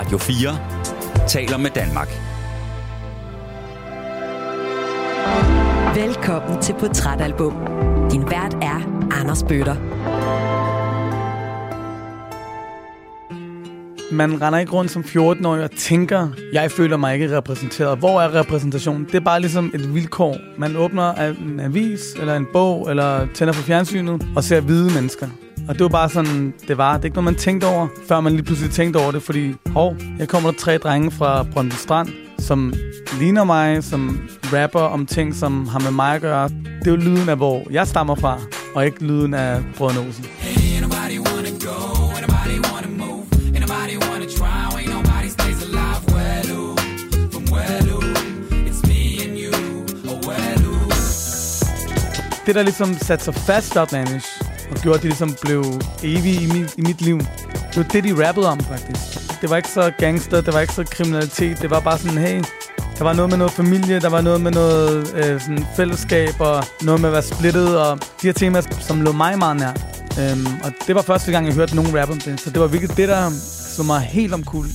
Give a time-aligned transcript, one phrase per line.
[0.00, 2.08] Radio 4 taler med Danmark.
[5.94, 7.54] Velkommen til Portrætalbum.
[8.12, 9.74] Din vært er Anders Bøtter.
[14.12, 17.98] Man render ikke rundt som 14-årig og tænker, jeg føler mig ikke repræsenteret.
[17.98, 19.04] Hvor er repræsentationen?
[19.04, 20.36] Det er bare ligesom et vilkår.
[20.58, 25.28] Man åbner en avis, eller en bog, eller tænder for fjernsynet og ser hvide mennesker.
[25.70, 26.92] Og det var bare sådan, det var.
[26.92, 29.54] Det er ikke noget, man tænkte over, før man lige pludselig tænkte over det, fordi,
[29.66, 32.08] hov, jeg kommer der tre drenge fra Brøndby Strand,
[32.38, 32.74] som
[33.18, 36.48] ligner mig, som rapper om ting, som har med mig at gøre.
[36.48, 38.38] Det er jo lyden af, hvor jeg stammer fra,
[38.74, 40.24] og ikke lyden af Brødrene Olsen.
[40.38, 40.60] Hey,
[52.50, 54.29] det, der ligesom satte sig fast Outlandish, og
[54.82, 55.64] gjorde, at det ligesom blev
[56.02, 57.18] evige i mit, i mit liv,
[57.68, 59.40] det var det, de rappede om, faktisk.
[59.40, 62.42] Det var ikke så gangster, det var ikke så kriminalitet, det var bare sådan, hey,
[62.98, 66.64] der var noget med noget familie, der var noget med noget øh, sådan fællesskab, og
[66.82, 69.72] noget med at være splittet, og de her temaer, som lå mig meget nær.
[70.20, 72.66] Øhm, og det var første gang, jeg hørte nogen rap om det, så det var
[72.66, 73.30] virkelig det, der
[73.76, 74.70] så mig helt omkuld.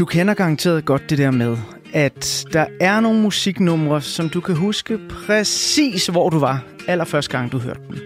[0.00, 1.56] Du kender garanteret godt det der med,
[1.92, 7.52] at der er nogle musiknumre, som du kan huske præcis, hvor du var allerførste gang,
[7.52, 7.98] du hørte dem.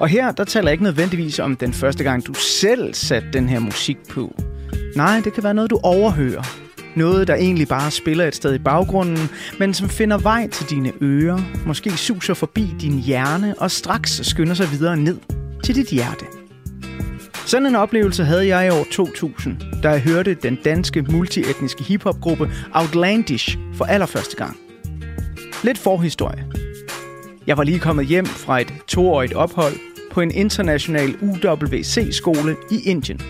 [0.00, 3.48] Og her, der taler jeg ikke nødvendigvis om den første gang, du selv satte den
[3.48, 4.34] her musik på.
[4.96, 6.42] Nej, det kan være noget, du overhører.
[6.96, 10.92] Noget, der egentlig bare spiller et sted i baggrunden, men som finder vej til dine
[11.02, 15.18] ører, måske suser forbi din hjerne og straks skynder sig videre ned
[15.64, 16.41] til dit hjerte.
[17.46, 22.50] Sådan en oplevelse havde jeg i år 2000, da jeg hørte den danske multietniske hiphopgruppe
[22.74, 24.56] Outlandish for allerførste gang.
[25.64, 26.44] Lidt forhistorie.
[27.46, 29.74] Jeg var lige kommet hjem fra et toårigt ophold
[30.12, 33.20] på en international UWC-skole i Indien.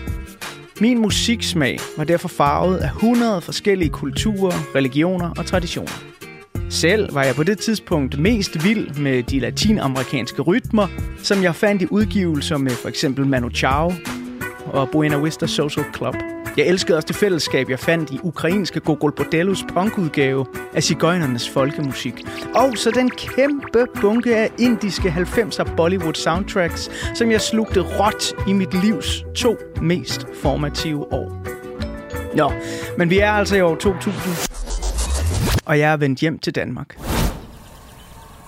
[0.81, 6.12] Min musiksmag var derfor farvet af 100 forskellige kulturer, religioner og traditioner.
[6.73, 10.87] Selv var jeg på det tidspunkt mest vild med de latinamerikanske rytmer,
[11.23, 13.91] som jeg fandt i udgivelser med for eksempel Manu Chao
[14.65, 16.15] og Buena Vista Social Club.
[16.57, 22.13] Jeg elskede også det fællesskab, jeg fandt i ukrainske Gogol Bordellos punkudgave af cigøjnernes folkemusik.
[22.55, 28.53] Og så den kæmpe bunke af indiske 90'er Bollywood soundtracks, som jeg slugte råt i
[28.53, 31.43] mit livs to mest formative år.
[32.35, 32.51] Nå,
[32.97, 34.52] men vi er altså i år 2000
[35.65, 36.97] og jeg er vendt hjem til Danmark.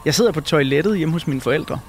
[0.06, 1.80] Jeg sidder på toilettet hjemme hos mine forældre.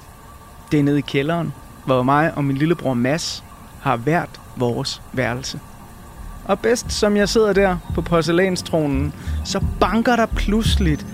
[0.71, 1.53] Det er nede i kælderen,
[1.85, 3.43] hvor mig og min lillebror Mads
[3.81, 5.59] har hvert vores værelse.
[6.45, 9.13] Og bedst som jeg sidder der på porcelænstronen,
[9.45, 11.05] så banker der pludseligt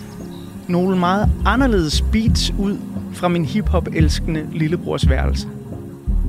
[0.68, 2.78] nogle meget anderledes beats ud
[3.14, 5.48] fra min hiphop-elskende lillebrors værelse.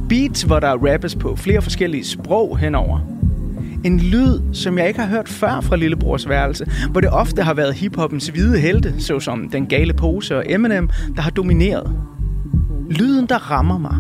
[0.09, 3.01] Beats, hvor der rappes på flere forskellige sprog henover–
[3.85, 7.55] en lyd, som jeg ikke har hørt før fra Lillebrors værelse, hvor det ofte har
[7.55, 11.93] været hiphoppens hvide helte, såsom Den Gale Pose og Eminem, der har domineret.
[12.91, 13.97] Lyden, der rammer mig,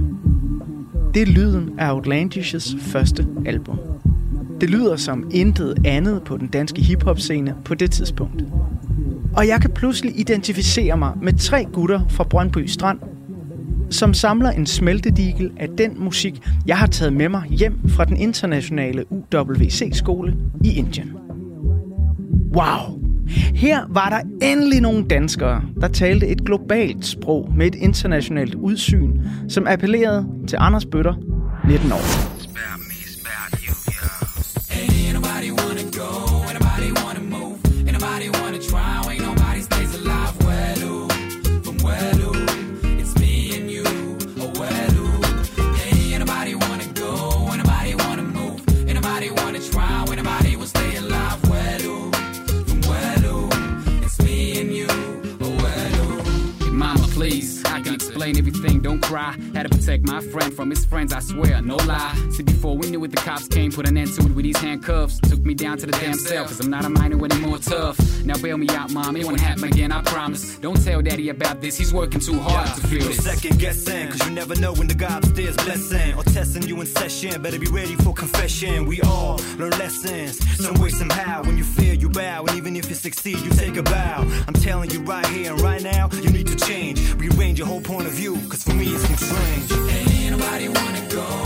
[1.14, 3.78] det er lyden af Outlandish's første album.
[4.60, 8.44] Det lyder som intet andet på den danske hiphop-scene på det tidspunkt.
[9.36, 12.98] Og jeg kan pludselig identificere mig med tre gutter fra Brøndby Strand,
[13.90, 18.16] som samler en smeltedigel af den musik, jeg har taget med mig hjem fra den
[18.16, 21.12] internationale UWC-skole i Indien.
[22.56, 23.00] Wow!
[23.54, 29.20] Her var der endelig nogle danskere, der talte et globalt sprog med et internationalt udsyn,
[29.48, 31.14] som appellerede til Anders Bøtter,
[31.68, 32.33] 19 år.
[59.14, 59.36] Cry.
[59.54, 62.14] Had to protect my friend from his friends, I swear, no lie.
[62.32, 64.56] See, before we knew it, the cops came, put an end to it with these
[64.56, 65.20] handcuffs.
[65.20, 67.96] Took me down to the damn cell, cause I'm not a minor anymore tough.
[68.24, 70.56] Now bail me out, mom, it won't happen again, I promise.
[70.58, 73.24] Don't tell daddy about this, he's working too hard yeah, to feel this.
[73.24, 76.86] second guessing, cause you never know when the guy upstairs blessing or testing you in
[76.86, 77.40] session.
[77.40, 78.86] Better be ready for confession.
[78.86, 81.44] We all learn lessons, some way, somehow.
[81.44, 84.26] When you fear, you bow, and even if you succeed, you take a bow.
[84.48, 86.98] I'm telling you right here and right now, you need to change.
[87.14, 89.72] Rearrange your whole point of view, cause for me, it seems strange.
[89.90, 91.43] Ain't nobody wanna go,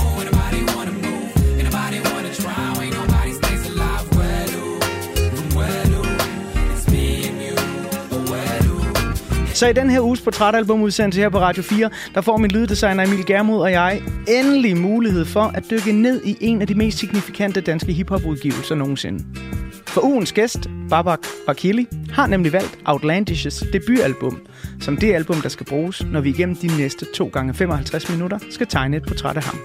[9.58, 13.26] Så i den her uges portrætalbumudsendelse her på Radio 4, der får min lyddesigner Emil
[13.26, 17.60] Germod og jeg endelig mulighed for at dykke ned i en af de mest signifikante
[17.60, 19.24] danske hiphop-udgivelser nogensinde.
[19.86, 24.40] For ugens gæst, Babak Bakili, har nemlig valgt Outlandish's debutalbum,
[24.80, 28.38] som det album, der skal bruges, når vi igennem de næste 2 gange 55 minutter
[28.50, 29.58] skal tegne et portræt af ham.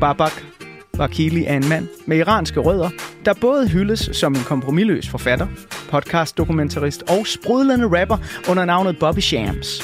[0.00, 0.55] Babak
[0.98, 2.90] Vakili er en mand med iranske rødder,
[3.24, 5.46] der både hyldes som en kompromilløs forfatter,
[5.90, 8.16] podcast-dokumentarist og sprudlende rapper
[8.50, 9.82] under navnet Bobby Shams.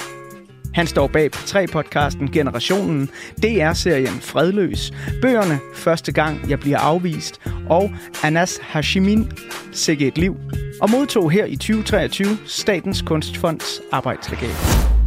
[0.75, 3.09] Han står bag P3-podcasten Generationen,
[3.43, 4.93] DR-serien Fredløs,
[5.23, 7.91] bøgerne Første gang jeg bliver afvist og
[8.25, 9.33] Anas Hashimin
[9.73, 10.37] Sikke et liv,
[10.81, 15.02] og modtog her i 2023 Statens Kunstfonds arbejdslegat.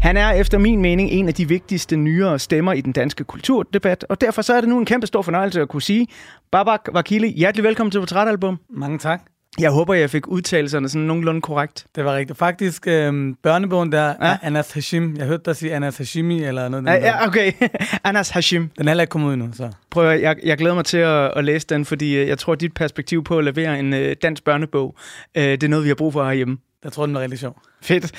[0.00, 4.06] Han er efter min mening en af de vigtigste nyere stemmer i den danske kulturdebat,
[4.08, 6.06] og derfor så er det nu en kæmpe stor fornøjelse at kunne sige,
[6.52, 8.58] Babak Vakili, hjertelig velkommen til Portrætalbum.
[8.70, 9.20] Mange tak.
[9.58, 11.86] Jeg håber, jeg fik udtalelserne sådan nogenlunde korrekt.
[11.96, 12.38] Det var rigtigt.
[12.38, 14.14] Faktisk, øh, børnebogen der Ja.
[14.20, 15.16] er Anas Hashim.
[15.18, 16.86] Jeg hørte dig sige Anas Hashimi eller noget.
[16.86, 17.52] Ja, ja okay.
[18.04, 18.70] Anas Hashim.
[18.78, 19.70] Den er heller ikke kommet ud endnu, så.
[19.90, 22.52] Prøv at, jeg, jeg glæder mig til at, at læse den, fordi øh, jeg tror,
[22.52, 24.94] at dit perspektiv på at levere en øh, dansk børnebog,
[25.36, 26.58] øh, det er noget, vi har brug for herhjemme.
[26.84, 27.62] Jeg tror, den var rigtig sjov.
[27.82, 28.12] Fedt.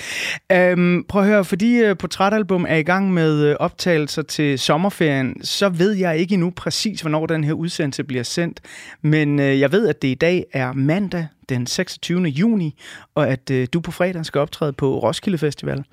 [0.51, 5.43] Øhm, prøv at høre, fordi øh, Portrætalbum er i gang med øh, optagelser til sommerferien,
[5.43, 8.59] så ved jeg ikke endnu præcis, hvornår den her udsendelse bliver sendt.
[9.01, 12.21] Men øh, jeg ved, at det i dag er mandag den 26.
[12.23, 12.79] juni,
[13.15, 15.83] og at øh, du på fredag skal optræde på Roskilde Festival.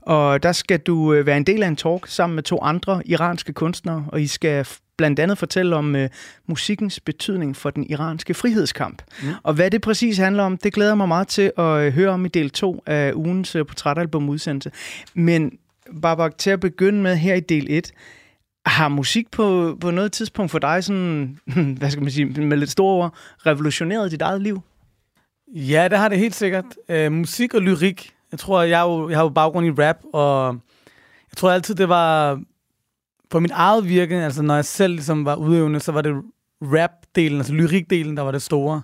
[0.00, 3.02] Og der skal du øh, være en del af en talk sammen med to andre
[3.06, 4.66] iranske kunstnere, og I skal
[4.96, 6.00] blandt andet fortælle om uh,
[6.46, 9.02] musikkens betydning for den iranske frihedskamp.
[9.22, 9.28] Mm.
[9.42, 12.24] Og hvad det præcis handler om, det glæder mig meget til at uh, høre om
[12.24, 14.70] i del 2 af ugens uh, portrætalbum udsendelse.
[15.14, 15.58] Men
[16.02, 17.92] Babak, til at begynde med her i del 1,
[18.66, 21.38] har musik på, på noget tidspunkt for dig sådan,
[21.78, 23.14] hvad skal man sige, med lidt store ord,
[23.46, 24.62] revolutioneret dit eget liv?
[25.54, 26.64] Ja, det har det helt sikkert.
[26.88, 28.12] Øh, musik og lyrik.
[28.30, 30.58] Jeg tror, jeg, jo, jeg har jo baggrund i rap, og
[31.30, 32.40] jeg tror altid, det var
[33.32, 36.22] for mit eget virke, altså når jeg selv ligesom var udøvende, så var det
[36.62, 38.82] rap-delen, altså lyrikdelen, der var det store.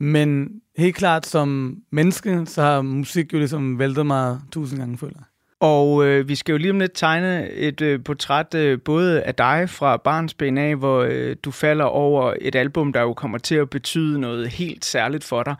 [0.00, 5.27] Men helt klart som menneske, så har musik jo ligesom væltet mig tusind gange, føler.
[5.60, 9.34] Og øh, vi skal jo lige om lidt tegne et øh, portræt øh, både af
[9.34, 13.54] dig fra barnsben af, hvor øh, du falder over et album, der jo kommer til
[13.54, 15.54] at betyde noget helt særligt for dig.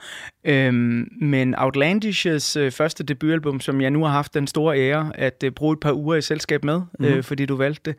[0.45, 5.43] Øhm, men Outlandish's øh, første debutalbum, som jeg nu har haft den store ære at
[5.45, 7.07] øh, bruge et par uger i selskab med, mm-hmm.
[7.07, 7.99] øh, fordi du valgte det,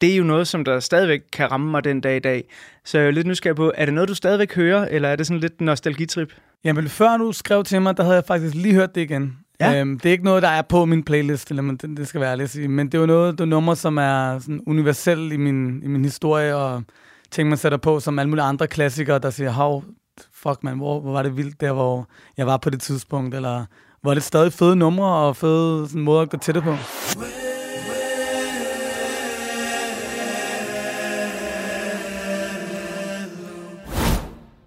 [0.00, 2.44] det er jo noget, som der stadigvæk kan ramme mig den dag i dag.
[2.84, 5.26] Så jeg er lidt nysgerrig på, er det noget, du stadigvæk hører, eller er det
[5.26, 6.32] sådan lidt nostalgitrip?
[6.64, 9.38] Jamen, før du skrev til mig, der havde jeg faktisk lige hørt det igen.
[9.62, 9.80] Ja.
[9.80, 12.20] Øhm, det er ikke noget, der er på min playlist, eller man, det, det skal
[12.20, 12.68] være ærligt at sige.
[12.68, 15.88] Men det er jo noget, det er nummer, som er sådan universel i min, i
[15.88, 16.82] min historie, og
[17.30, 19.82] ting, man sætter på, som alle mulige andre klassikere, der siger, hav,
[20.32, 23.64] fuck man, hvor, hvor var det vildt der, hvor jeg var på det tidspunkt, eller
[24.06, 26.76] er det stadig fede numre og fede sådan, måder at gå til det på.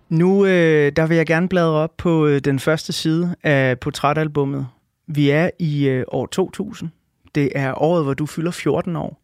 [0.09, 4.67] Nu øh, der vil jeg gerne bladre op på øh, den første side af portrætalbummet.
[5.07, 6.89] Vi er i øh, år 2000.
[7.35, 9.21] Det er året, hvor du fylder 14 år.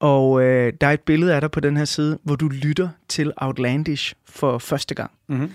[0.00, 2.88] Og øh, der er et billede af dig på den her side, hvor du lytter
[3.08, 5.10] til Outlandish for første gang.
[5.28, 5.52] Mm-hmm.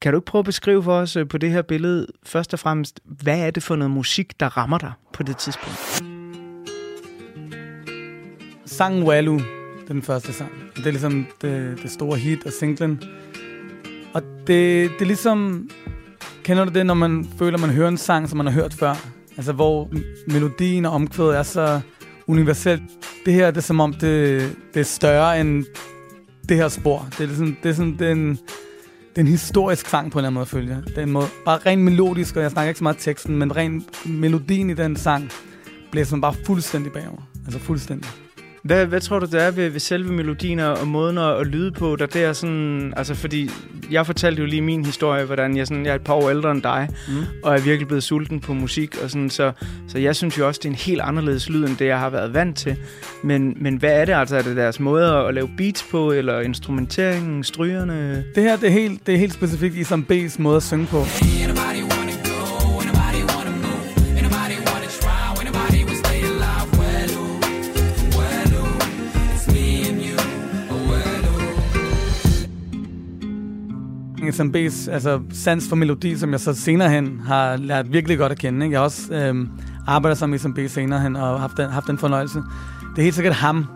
[0.00, 2.58] Kan du ikke prøve at beskrive for os øh, på det her billede, først og
[2.58, 6.02] fremmest, hvad er det for noget musik, der rammer dig på det tidspunkt?
[8.66, 9.40] Sangen Walu,
[9.88, 10.50] den første sang.
[10.76, 13.02] Det er ligesom det, det store hit og singlen.
[14.14, 15.70] Og det, det er ligesom...
[16.48, 18.94] Kender du det, når man føler, man hører en sang, som man har hørt før?
[19.36, 19.90] Altså, hvor
[20.26, 21.80] melodien og omkvædet er så
[22.26, 22.82] universelt.
[23.26, 25.64] Det her, det er som om, det, det er større end
[26.48, 27.08] det her spor.
[27.18, 30.18] Det er sådan, det er sådan, det er en, det er en historisk sang på
[30.18, 30.84] en eller anden måde, følger jeg.
[30.86, 33.56] Det er en måde, bare rent melodisk, og jeg snakker ikke så meget teksten, men
[33.56, 35.30] rent melodien i den sang
[35.90, 37.22] bliver sådan bare fuldstændig bagover.
[37.46, 38.10] Altså fuldstændig.
[38.62, 41.46] Hvad, hvad tror du, det er ved, ved selve melodien og og måden at, at
[41.46, 42.92] lyde på, der det er sådan...
[42.96, 43.50] Altså, fordi
[43.90, 46.50] jeg fortalte jo lige min historie, hvordan jeg, sådan, jeg er et par år ældre
[46.50, 47.14] end dig, Mm.
[47.44, 49.52] og er virkelig blevet sulten på musik, og sådan, så,
[49.88, 52.10] så jeg synes jo også, det er en helt anderledes lyd, end det, jeg har
[52.10, 52.76] været vant til.
[53.22, 54.36] Men, men hvad er det altså?
[54.36, 58.24] Er det deres måde at lave beats på, eller instrumenteringen, strygerne?
[58.34, 60.86] Det her, det er helt, det er helt specifikt i som B's måde at synge
[60.86, 61.02] på.
[61.02, 61.57] Ain't
[74.38, 78.38] XMB's altså, sans for melodi, som jeg så senere hen har lært virkelig godt at
[78.38, 78.66] kende.
[78.66, 78.72] Ikke?
[78.72, 79.48] Jeg har også øhm,
[79.86, 82.38] arbejdet sammen med SMB senere hen, og haft den, haft den fornøjelse.
[82.90, 83.66] Det er helt sikkert ham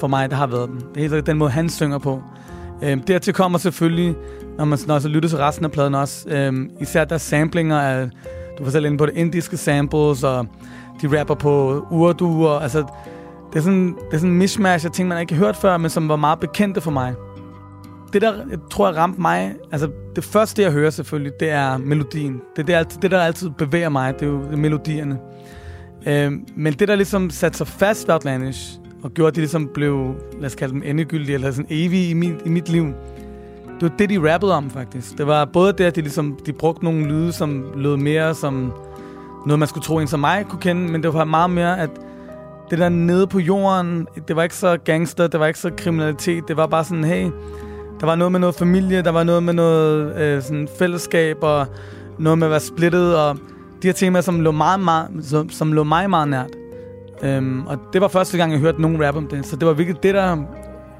[0.00, 0.76] for mig, der har været den.
[0.76, 2.22] Det er helt sikkert den måde, han synger på.
[2.82, 4.14] Øhm, dertil kommer selvfølgelig,
[4.58, 8.10] når man når så lytter til resten af pladen også, øhm, især der samplinger af,
[8.58, 10.46] du var selv inde på det, indiske samples, og
[11.02, 12.78] de rapper på urdu, og altså,
[13.52, 15.76] det er sådan, det er sådan en mishmash af ting, man ikke har hørt før,
[15.76, 17.14] men som var meget bekendte for mig.
[18.12, 21.76] Det, der jeg tror jeg ramte mig, altså det første, jeg hører selvfølgelig, det er
[21.76, 22.40] melodien.
[22.56, 25.18] Det, det, er det der altid bevæger mig, det er jo melodierne.
[26.06, 29.70] Øh, men det, der ligesom satte sig fast ved Outlandish, og gjorde, at de ligesom
[29.74, 32.86] blev, lad os kalde dem endegyldige, eller sådan evige i mit, i mit liv,
[33.80, 35.18] det var det, de rappede om, faktisk.
[35.18, 38.72] Det var både det, at de, ligesom, de brugte nogle lyde, som lød mere som
[39.46, 41.90] noget, man skulle tro, en som mig kunne kende, men det var meget mere, at
[42.70, 46.48] det der nede på jorden, det var ikke så gangster, det var ikke så kriminalitet,
[46.48, 47.30] det var bare sådan, hey,
[48.02, 51.66] der var noget med noget familie, der var noget med noget øh, sådan fællesskab, og
[52.18, 53.38] noget med at være splittet, og
[53.82, 56.50] de her temaer, som lå, meget, meget, som, som lå mig meget nært.
[57.22, 59.74] Øhm, og det var første gang, jeg hørte nogen rap om det, så det var
[59.74, 60.36] virkelig det, der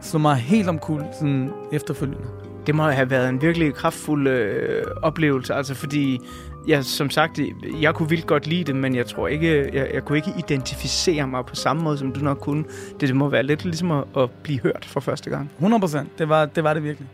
[0.03, 2.27] slog mig helt omkuld sådan efterfølgende.
[2.67, 6.21] Det må have været en virkelig kraftfuld øh, oplevelse, altså fordi
[6.69, 7.41] jeg, som sagt,
[7.81, 11.27] jeg kunne vildt godt lide det, men jeg tror ikke, jeg, jeg kunne ikke identificere
[11.27, 12.65] mig på samme måde, som du nok kunne.
[13.01, 15.51] Det, det må være lidt ligesom at, at blive hørt for første gang.
[15.57, 16.19] 100 procent.
[16.19, 17.09] Det var, det var det virkelig.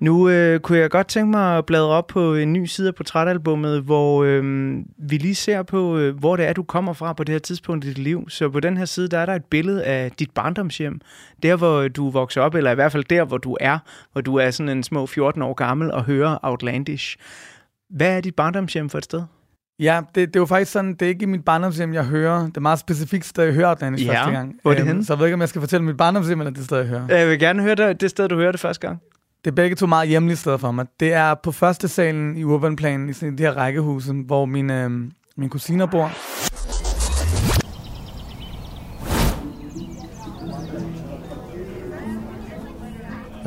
[0.00, 2.94] Nu øh, kunne jeg godt tænke mig at bladre op på en ny side af
[2.94, 7.24] portrætalbummet, hvor øh, vi lige ser på, øh, hvor det er, du kommer fra på
[7.24, 8.28] det her tidspunkt i dit liv.
[8.28, 11.00] Så på den her side, der er der et billede af dit barndomshjem.
[11.42, 13.78] Der, hvor du vokser op, eller i hvert fald der, hvor du er,
[14.12, 17.16] hvor du er sådan en små 14 år gammel og hører Outlandish.
[17.90, 19.22] Hvad er dit barndomshjem for et sted?
[19.80, 22.46] Ja, det, det jo faktisk sådan, det er ikke i mit barndomshjem, jeg hører.
[22.46, 24.54] Det er meget specifikt sted, jeg hører Outlandish Ja, første gang.
[24.62, 25.04] hvor er det Øhm, henne?
[25.04, 27.16] Så jeg ved ikke, om jeg skal fortælle mit barndomshjem, eller det sted, jeg hører.
[27.18, 29.00] Jeg vil gerne høre det, det sted, du hørte det første gang.
[29.44, 30.86] Det er begge to meget hjemlige steder for mig.
[31.00, 34.90] Det er på første salen i Urbanplanen, i sådan de her rækkehuse, hvor mine, øh,
[35.36, 36.10] mine kusiner bor.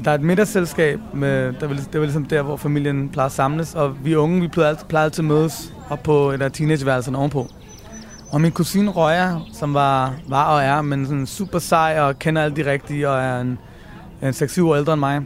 [0.01, 3.25] Og der er et middagsselskab, med, der var, det var ligesom der, hvor familien plejer
[3.25, 6.41] at samles, og vi unge, vi plejede, altid- plejede altid at mødes op på et
[6.41, 7.48] af teenageværelserne ovenpå.
[8.31, 12.41] Og min kusine Røya, som var, var og er, men sådan super sej og kender
[12.41, 13.60] alle de rigtige, og er en,
[14.22, 15.22] en 6-7 år ældre end mig,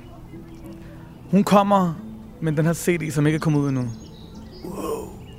[1.31, 1.93] hun kommer
[2.41, 3.83] med den her CD, som ikke er kommet ud endnu.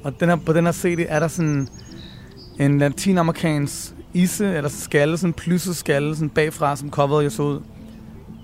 [0.05, 1.69] Og den her, på den her CD er der sådan
[2.59, 7.43] en latinamerikansk isse, eller skalle, sådan en plysset skalle, sådan bagfra, som coveret jeg så
[7.43, 7.61] ud.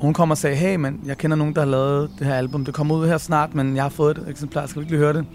[0.03, 2.35] Og hun kommer og sagde, hey mand, jeg kender nogen, der har lavet det her
[2.35, 2.65] album.
[2.65, 4.67] Det kommer ud her snart, men jeg har fået et eksemplar.
[4.67, 5.27] Skal du ikke lige høre det?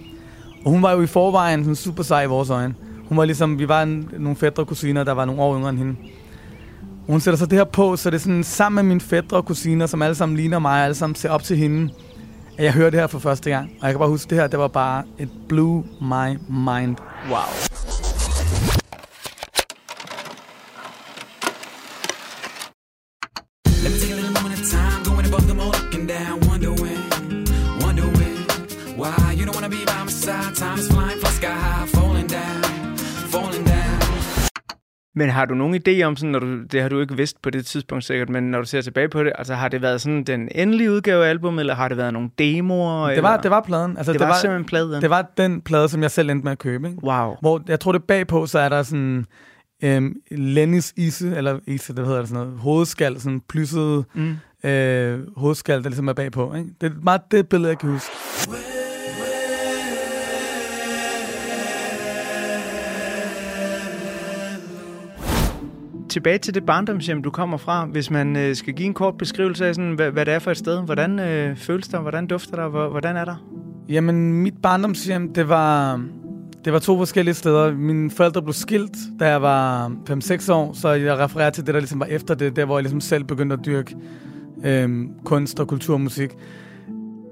[0.66, 2.76] Og hun var jo i forvejen sådan super sej i vores øjne.
[3.10, 5.70] Hun var ligesom, vi var en, nogle fædre og kusiner, der var nogle år yngre
[5.70, 5.96] end hende.
[7.08, 9.38] Og hun sætter så det her på, så det er sådan sammen med mine fædre
[9.38, 11.94] og kusiner, som alle sammen ligner mig, og alle sammen ser op til hende,
[12.58, 13.70] at jeg hører det her for første gang.
[13.82, 16.96] Og jeg kan bare huske, det her, det var bare et blew my mind.
[17.30, 18.87] Wow.
[35.18, 37.50] Men har du nogen idé om, sådan, når du, det har du ikke vidst på
[37.50, 40.24] det tidspunkt sikkert, men når du ser tilbage på det, altså har det været sådan
[40.24, 43.10] den endelige udgave af albumet, eller har det været nogle demoer?
[43.10, 43.42] Det var, eller?
[43.42, 43.98] det var pladen.
[43.98, 45.02] Altså, det, var, simpelthen pladen.
[45.02, 46.88] Det var den plade, som jeg selv endte med at købe.
[46.88, 47.04] Ikke?
[47.04, 47.36] Wow.
[47.42, 49.26] Hvor jeg tror, det bagpå, så er der sådan
[49.84, 54.36] øhm, Lennys ise, eller ise, det hedder det sådan noget, hovedskal, sådan plysset Mm.
[54.70, 56.54] øh, hovedskal, der ligesom er bagpå.
[56.56, 56.70] Ikke?
[56.82, 58.12] Det er meget det billede, jeg kan huske.
[66.10, 67.86] Tilbage til det barndomshjem, du kommer fra.
[67.86, 70.52] Hvis man øh, skal give en kort beskrivelse af, sådan, hvad, hvad det er for
[70.52, 70.82] et sted.
[70.82, 72.00] Hvordan øh, føles der?
[72.00, 72.88] Hvordan dufter der?
[72.90, 73.36] Hvordan er der?
[73.90, 76.02] Jamen, mit barndomshjem, det var,
[76.66, 77.74] det var to forskellige steder.
[77.74, 81.80] Mine forældre blev skilt, da jeg var 5-6 år, så jeg refererer til det, der
[81.80, 83.96] ligesom var efter det, der hvor jeg ligesom selv begyndte at dyrke
[84.64, 84.90] øh,
[85.26, 86.30] kunst og kultur og musik.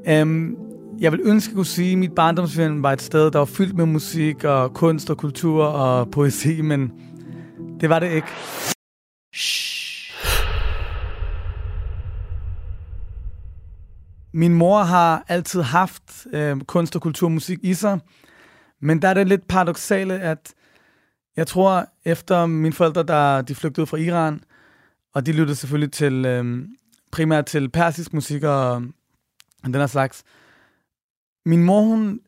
[0.10, 0.56] Øhm,
[1.00, 3.78] jeg vil ønske at kunne sige, at mit barndomshjem var et sted, der var fyldt
[3.78, 6.92] med musik og kunst og kultur og poesi, men
[7.82, 8.28] det var det ikke.
[14.34, 18.00] Min mor har altid haft øh, kunst og kultur og musik i sig,
[18.82, 20.54] men der er det lidt paradoxale, at
[21.38, 24.44] jeg tror, efter mine forældre, der de flygtede fra Iran,
[25.14, 26.68] og de lyttede selvfølgelig til øh,
[27.12, 28.82] primært til persisk musik og
[29.64, 30.24] den her slags.
[31.46, 32.20] Min mor, hun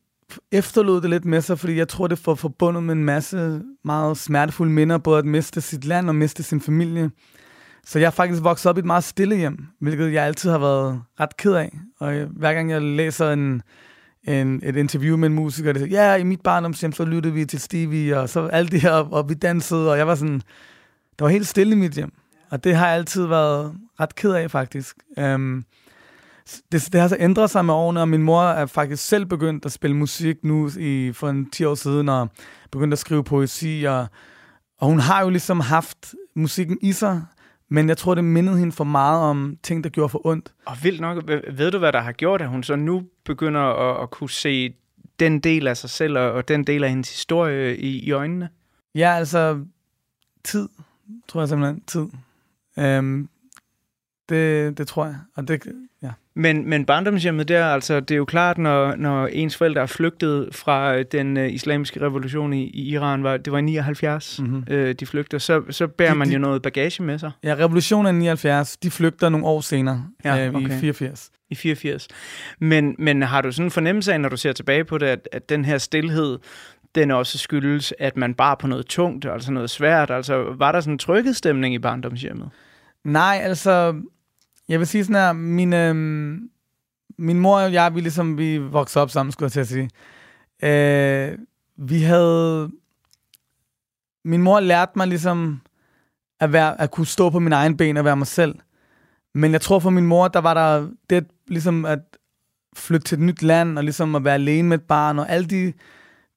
[0.52, 4.16] efterlod det lidt med sig, fordi jeg tror, det får forbundet med en masse meget
[4.16, 7.10] smertefulde minder, både at miste sit land og miste sin familie.
[7.84, 10.58] Så jeg er faktisk vokset op i et meget stille hjem, hvilket jeg altid har
[10.58, 11.78] været ret ked af.
[11.98, 13.62] Og øh, hver gang jeg læser en,
[14.24, 17.44] en, et interview med en musiker, der siger, ja, i mit barndomshjem, så lyttede vi
[17.44, 20.42] til Stevie, og så alt det her, og vi dansede, og jeg var sådan,
[21.18, 22.12] der var helt stille i mit hjem.
[22.50, 24.96] Og det har jeg altid været ret ked af, faktisk.
[25.16, 25.64] Um,
[26.72, 29.64] det, det har så ændret sig med årene, og min mor er faktisk selv begyndt
[29.64, 32.28] at spille musik nu i, for en 10 år siden, og
[32.70, 34.06] begyndt at skrive poesi, og,
[34.78, 37.22] og hun har jo ligesom haft musikken i sig,
[37.68, 40.52] men jeg tror, det mindede hende for meget om ting, der gjorde for ondt.
[40.66, 44.02] Og vildt nok, ved du, hvad der har gjort, at hun så nu begynder at,
[44.02, 44.74] at kunne se
[45.18, 48.48] den del af sig selv, og, og den del af hendes historie i, i øjnene?
[48.94, 49.64] Ja, altså
[50.44, 50.68] tid,
[51.28, 51.80] tror jeg simpelthen.
[51.86, 52.06] Tid.
[52.78, 53.28] Øhm,
[54.28, 55.16] det, det tror jeg.
[55.34, 55.62] Og det,
[56.02, 56.10] ja.
[56.38, 60.48] Men, men barndomshjemmet der, altså, det er jo klart, når, når ens forældre er flygtet
[60.52, 64.64] fra den uh, islamiske revolution i, i Iran, var, det var i 79, mm-hmm.
[64.70, 67.30] øh, de flygter, så, så bærer de, man jo noget bagage med sig.
[67.44, 70.76] Ja, revolutionen i 79, de flygter nogle år senere, ja, øh, okay.
[70.76, 71.30] i 84.
[71.50, 72.08] I 84.
[72.60, 75.28] Men, men har du sådan en fornemmelse af, når du ser tilbage på det, at,
[75.32, 76.38] at den her stillhed,
[76.94, 80.80] den også skyldes, at man bare på noget tungt, altså noget svært, altså var der
[80.80, 82.50] sådan en trygghedstemning i barndomshjemmet?
[83.04, 83.94] Nej, altså
[84.68, 85.94] jeg vil sige sådan her, min, øh,
[87.18, 89.90] min mor og jeg, vi ligesom, vi voksede op sammen, skulle jeg til at sige.
[90.62, 91.38] Øh,
[91.76, 92.70] vi havde...
[94.24, 95.60] Min mor lærte mig ligesom
[96.40, 98.54] at, være, at kunne stå på mine egne ben og være mig selv.
[99.34, 101.98] Men jeg tror for min mor, der var der det ligesom at
[102.76, 105.46] flytte til et nyt land og ligesom at være alene med et barn og alle
[105.46, 105.72] de,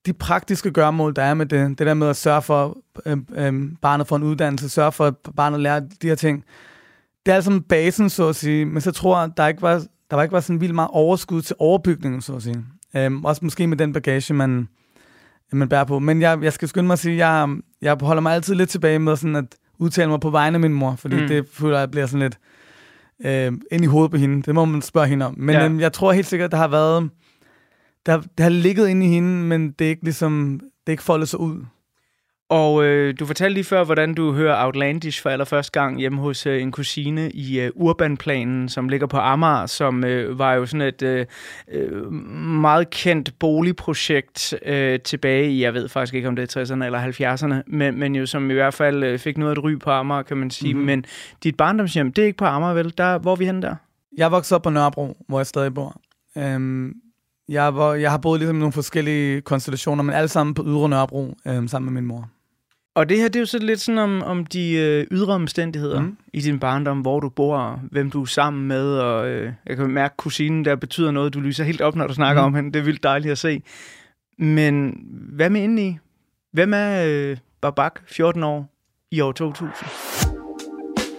[0.06, 1.80] de praktiske gørmål, der er med det.
[1.80, 5.16] Det der med at sørge for, øh, øh, barnet får en uddannelse, sørge for, at
[5.36, 6.46] barnet lærer de her ting
[7.26, 10.16] det er altså basen, så at sige, men så tror jeg, der ikke var, der
[10.16, 12.66] var ikke var sådan vildt meget overskud til overbygningen, så at sige.
[12.96, 14.68] Øhm, også måske med den bagage, man,
[15.52, 16.00] man bærer på.
[16.00, 17.50] Men jeg, jeg skal skynde mig at sige, jeg,
[17.82, 20.74] jeg holder mig altid lidt tilbage med sådan at udtale mig på vegne af min
[20.74, 21.28] mor, fordi mm.
[21.28, 22.38] det føler jeg bliver sådan lidt
[23.26, 24.42] øh, ind i hovedet på hende.
[24.42, 25.36] Det må man spørge hende om.
[25.38, 25.66] Men ja.
[25.66, 27.10] øhm, jeg tror helt sikkert, der har været,
[28.06, 31.04] der, det har ligget inde i hende, men det er ikke ligesom, det er ikke
[31.04, 31.66] foldet sig ud.
[32.52, 36.46] Og øh, du fortalte lige før, hvordan du hører Outlandish for allerførste gang hjemme hos
[36.46, 40.88] øh, en kusine i øh, Urbanplanen, som ligger på Amager, som øh, var jo sådan
[40.88, 41.26] et øh,
[41.72, 46.84] øh, meget kendt boligprojekt øh, tilbage i, jeg ved faktisk ikke, om det er 60'erne
[46.84, 49.90] eller 70'erne, men, men jo som i hvert fald øh, fik noget at ry på
[49.90, 50.74] Amager, kan man sige.
[50.74, 50.86] Mm-hmm.
[50.86, 51.06] Men
[51.44, 52.94] dit barndomshjem, det er ikke på Amager, vel?
[52.98, 53.76] Der, hvor er vi henne der?
[54.18, 56.02] Jeg voksede op på Nørrebro, hvor jeg stadig bor.
[56.38, 56.94] Øhm,
[57.50, 61.36] jeg, var, jeg har boet ligesom nogle forskellige konstellationer, men alle sammen på Ydre Nørrebro,
[61.48, 62.30] øhm, sammen med min mor.
[62.96, 66.02] Og det her, det er jo så lidt sådan om, om de øh, ydre omstændigheder
[66.02, 66.18] mm.
[66.34, 69.92] i din barndom, hvor du bor, hvem du er sammen med, og øh, jeg kan
[69.92, 71.34] mærke, at kusinen der betyder noget.
[71.34, 72.46] Du lyser helt op, når du snakker mm.
[72.46, 72.72] om hende.
[72.72, 73.64] Det er vildt dejligt at se.
[74.38, 75.98] Men hvad med indeni?
[76.54, 78.74] Hvem er øh, Babak, 14 år,
[79.12, 79.90] i år 2000?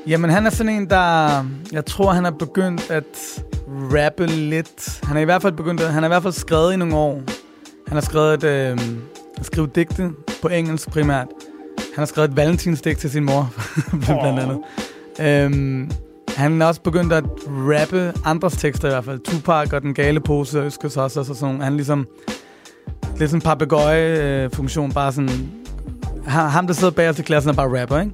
[0.07, 1.45] Jamen, han er sådan en, der...
[1.73, 5.01] Jeg tror, han har begyndt at rappe lidt.
[5.03, 6.97] Han er i hvert fald begyndt at, Han har i hvert fald skrevet i nogle
[6.97, 7.23] år.
[7.87, 8.79] Han har skrevet et, øh,
[9.43, 10.11] skrevet digte
[10.43, 11.27] på engelsk primært.
[11.95, 13.53] Han har skrevet et valentinstik til sin mor,
[14.07, 14.59] blandt andet.
[15.21, 15.91] Øhm,
[16.37, 19.21] han er også begyndt at rappe andres tekster i hvert fald.
[19.21, 21.21] Tupac og Den Gale Pose og Øskes også.
[21.21, 21.61] Og sådan.
[21.61, 22.07] Han er ligesom
[23.19, 24.93] lidt sådan en papegøje-funktion.
[24.93, 25.31] Bare sådan...
[26.27, 28.13] Ham, der sidder bagerst i klassen, er bare rapper, ikke?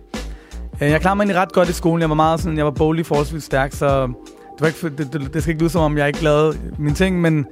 [0.80, 2.00] Øh, jeg klarer mig egentlig ret godt i skolen.
[2.00, 2.56] Jeg var meget sådan...
[2.56, 4.06] Jeg var boglig forholdsvis stærk, så...
[4.06, 6.94] Det, var ikke, det, det, det skal ikke lyde som om, jeg ikke lavede mine
[6.94, 7.46] ting, men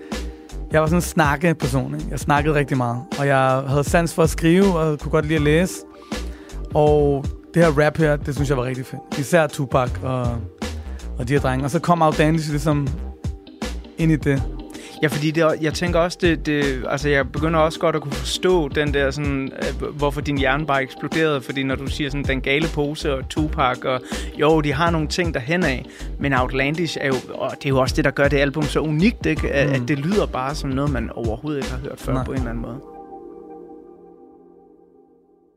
[0.72, 1.94] jeg var sådan en snakke person.
[1.94, 2.06] Ikke?
[2.10, 3.02] Jeg snakkede rigtig meget.
[3.18, 5.74] Og jeg havde sans for at skrive, og kunne godt lide at læse.
[6.74, 7.24] Og
[7.54, 9.18] det her rap her, det synes jeg var rigtig fedt.
[9.18, 10.26] Især Tupac og,
[11.18, 11.64] og de her drenge.
[11.64, 12.88] Og så kom Outlandish ligesom
[13.98, 14.42] ind i det.
[15.02, 18.12] Ja, fordi det, jeg tænker også, det, det, altså jeg begynder også godt at kunne
[18.12, 19.52] forstå den der sådan,
[19.82, 23.28] øh, hvorfor din hjerne bare eksploderede, fordi når du siger sådan den gale pose og
[23.28, 24.00] Tupac, og
[24.38, 25.84] jo, de har nogle ting derhen af,
[26.20, 28.80] men Outlandish er jo, og det er jo også det, der gør det album så
[28.80, 29.50] unikt, ikke?
[29.50, 29.74] At, mm.
[29.74, 32.24] at det lyder bare som noget, man overhovedet ikke har hørt før Nej.
[32.24, 32.95] på en eller anden måde.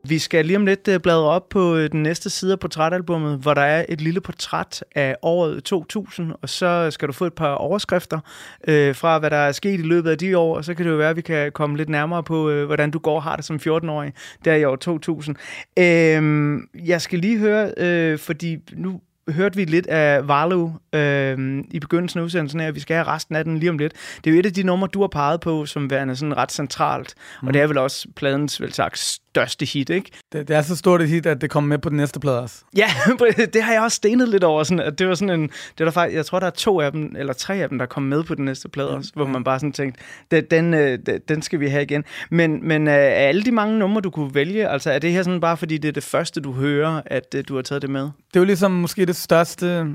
[0.04, 3.40] Vi skal lige om lidt øh, bladre op på øh, den næste side af portrætalbummet,
[3.40, 7.34] hvor der er et lille portræt af året 2000, og så skal du få et
[7.34, 8.20] par overskrifter
[8.68, 10.92] øh, fra, hvad der er sket i løbet af de år, og så kan det
[10.92, 13.36] jo være, at vi kan komme lidt nærmere på, øh, hvordan du går og har
[13.36, 14.14] det som 14-årig
[14.46, 15.36] der i år 2000.
[15.80, 21.80] Øh, jeg skal lige høre, øh, fordi nu hørte vi lidt af Valu øh, i
[21.80, 22.72] begyndelsen af udsendelsen her.
[22.72, 23.94] Vi skal have resten af den lige om lidt.
[24.24, 26.52] Det er jo et af de numre, du har peget på, som værende sådan ret
[26.52, 27.14] centralt.
[27.42, 27.48] Mm.
[27.48, 30.12] Og det er vel også pladens, vel sagt, største hit, ikke?
[30.32, 32.40] Det, det er så stort et hit, at det kommer med på den næste plade
[32.40, 32.64] også.
[32.78, 32.88] Ja,
[33.54, 34.64] det har jeg også stenet lidt over.
[34.64, 35.48] Sådan, at det var sådan en...
[35.48, 37.86] Det der faktisk, jeg tror, der er to af dem, eller tre af dem, der
[37.86, 41.00] kom med på den næste plade også, hvor man bare sådan tænkte, den, den, øh,
[41.30, 42.04] den skal vi have igen.
[42.30, 45.24] Men, men øh, af alle de mange numre, du kunne vælge, altså er det her
[45.24, 47.90] sådan bare, fordi det er det første, du hører, at øh, du har taget det
[47.90, 48.02] med?
[48.02, 49.86] Det er jo ligesom måske det største...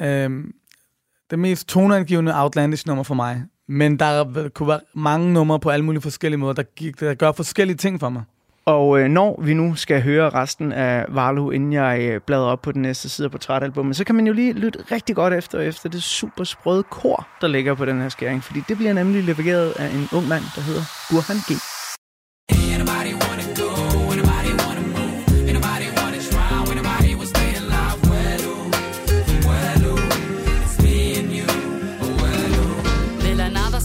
[0.00, 0.30] Øh,
[1.30, 3.42] det mest toneangivende Outlandish nummer for mig.
[3.68, 7.32] Men der kunne være mange numre på alle mulige forskellige måder, der, gik, der gør
[7.32, 8.22] forskellige ting for mig.
[8.66, 12.62] Og øh, når vi nu skal høre resten af Varlo, inden jeg øh, bladrer op
[12.62, 15.60] på den næste side af portrætalbummet, så kan man jo lige lytte rigtig godt efter,
[15.60, 18.44] efter det super sprøde kor, der ligger på den her skæring.
[18.44, 21.71] Fordi det bliver nemlig leveret af en ung mand, der hedder Burhan G.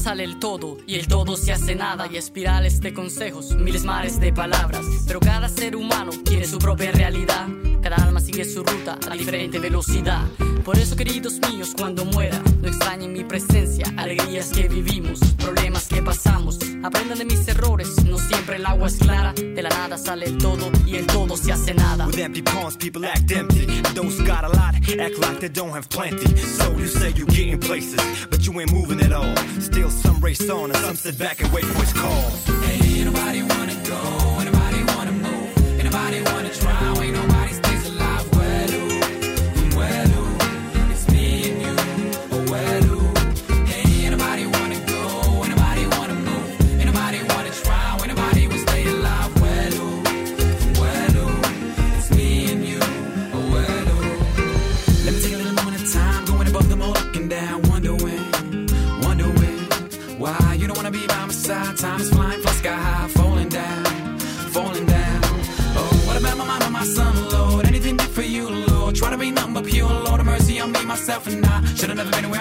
[0.07, 4.21] sale el todo y el todo se hace nada y espirales de consejos, miles mares
[4.21, 4.85] de palabras.
[5.05, 7.45] Pero cada ser humano tiene su propia realidad,
[7.83, 10.25] cada alma sigue su ruta a diferente velocidad.
[10.63, 15.66] Por eso, queridos míos, cuando muera, no extrañen mi presencia, alegrías que vivimos, problemas
[16.07, 16.57] pasamos.
[16.83, 20.37] Aprendan de mis errores, no siempre el agua es clara, de la nada sale el
[20.37, 22.07] todo y el todo se hace nada.
[22.07, 23.65] With empty palms, people act empty.
[23.93, 26.27] Those got a lot act like they don't have plenty.
[26.37, 29.35] So you say you getting places, but you ain't moving at all.
[29.59, 32.31] Still some race on and some sit back and wait for his call.
[32.63, 34.26] Hey, anybody wanna go?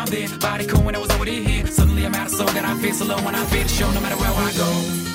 [0.07, 0.29] There.
[0.39, 1.67] Body cool when I was already here.
[1.67, 3.91] Suddenly I'm out of soul, that I feel so low when I feel the show,
[3.91, 5.06] no matter where I go.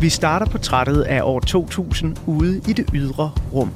[0.00, 3.70] Vi starter portrættet af år 2000 ude i det ydre rum.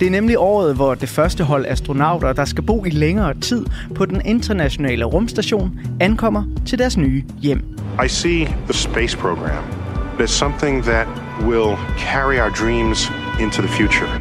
[0.00, 3.66] Det er nemlig året, hvor det første hold astronauter, der skal bo i længere tid
[3.94, 7.78] på den internationale rumstation, ankommer til deres nye hjem.
[8.04, 9.64] I see the space program
[10.20, 11.06] as something that
[11.46, 14.20] will carry our dreams into the future.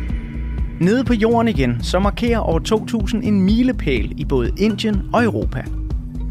[0.79, 5.63] Nede på jorden igen, så markerer år 2000 en milepæl i både Indien og Europa.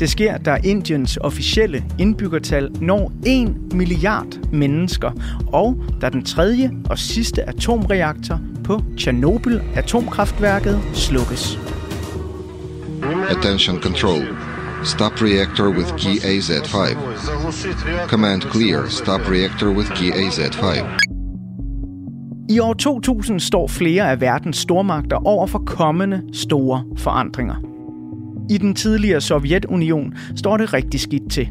[0.03, 5.11] Det sker, da Indiens officielle indbyggertal når 1 milliard mennesker,
[5.53, 11.59] og da den tredje og sidste atomreaktor på Tjernobyl-atomkraftværket slukkes.
[13.31, 14.23] Attention control.
[14.85, 16.77] Stop reactor with key AZ5.
[18.09, 18.89] Command clear.
[18.89, 20.65] Stop reactor with key AZ5.
[22.51, 27.72] I år 2000 står flere af verdens stormagter over for kommende store forandringer.
[28.51, 31.49] I den tidligere Sovjetunion står det rigtig skidt til.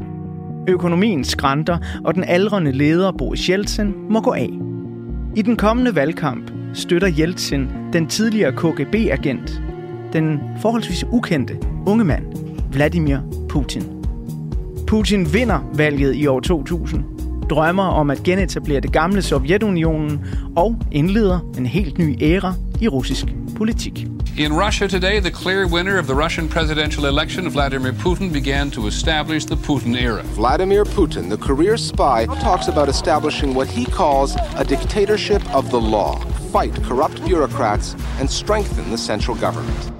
[0.68, 4.50] Økonomien skrænter, og den aldrende leder Boris Jeltsin må gå af.
[5.36, 9.62] I den kommende valgkamp støtter Jeltsin den tidligere KGB-agent,
[10.12, 12.24] den forholdsvis ukendte unge mand,
[12.72, 13.82] Vladimir Putin.
[14.86, 17.04] Putin vinder valget i år 2000,
[17.50, 20.24] drømmer om at genetablere det gamle Sovjetunionen
[20.56, 23.26] og indleder en helt ny æra i russisk
[23.56, 24.06] politik.
[24.38, 28.86] In Russia today, the clear winner of the Russian presidential election, Vladimir Putin, began to
[28.86, 30.22] establish the Putin era.
[30.22, 35.78] Vladimir Putin, the career spy, talks about establishing what he calls a dictatorship of the
[35.78, 36.18] law,
[36.50, 39.92] fight corrupt bureaucrats, and strengthen the central government.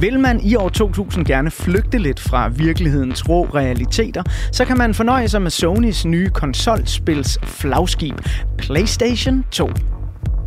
[0.00, 4.94] Vil man i år 2000 gerne flygte lidt fra virkelighedens rå realiteter, så kan man
[4.94, 8.14] fornøje sig med Sonys nye konsolspils flagskib,
[8.58, 9.70] PlayStation 2.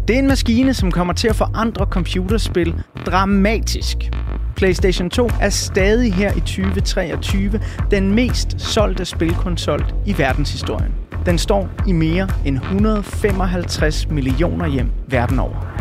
[0.08, 2.74] Det er en maskine, som kommer til at forandre computerspil
[3.06, 3.98] dramatisk.
[4.56, 7.62] PlayStation 2 er stadig her i 2023
[7.92, 10.92] den mest solgte spilkonsol i verdenshistorien.
[11.26, 15.74] Den står i mere end 155 millioner hjem verden over.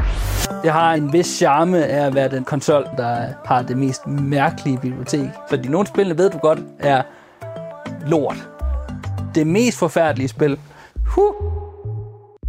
[0.62, 4.78] Det har en vis charme af at være den konsol, der har det mest mærkelige
[4.78, 5.28] bibliotek.
[5.48, 7.02] Fordi nogle spil, ved du godt er
[8.06, 8.48] lort.
[9.34, 10.58] Det mest forfærdelige spil,
[11.06, 11.34] huh,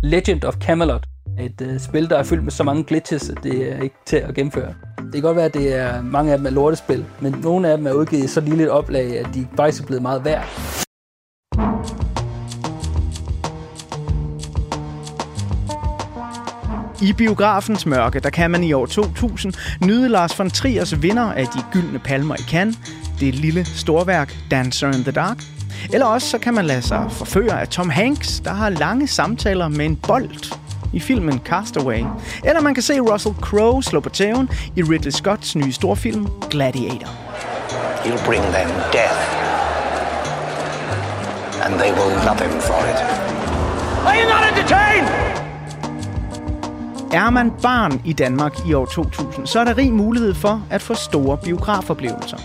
[0.04, 1.04] Legend of Camelot.
[1.40, 4.18] Et uh, spil, der er fyldt med så mange glitches, at det er ikke til
[4.18, 4.74] at gennemføre.
[4.98, 7.78] Det kan godt være, at det er mange af dem er lortespil, men nogle af
[7.78, 10.46] dem er udgivet i så lille et oplag, at de faktisk er blevet meget værd.
[17.04, 19.54] I biografens mørke, der kan man i år 2000
[19.86, 22.78] nyde Lars von Triers vinder af de gyldne palmer i Cannes,
[23.20, 25.38] det lille storværk Dancer in the Dark.
[25.94, 29.68] Eller også så kan man lade sig forføre af Tom Hanks, der har lange samtaler
[29.68, 30.56] med en bold
[30.94, 32.04] i filmen Castaway.
[32.44, 37.10] Eller man kan se Russell Crowe slå på tæven i Ridley Scotts nye storfilm Gladiator.
[38.04, 39.20] He'll bring them death.
[41.66, 43.00] And they will love him for it.
[44.08, 44.93] Are you not entertained?
[47.14, 50.82] Er man barn i Danmark i år 2000, så er der rig mulighed for at
[50.82, 52.38] få store biografoplevelser.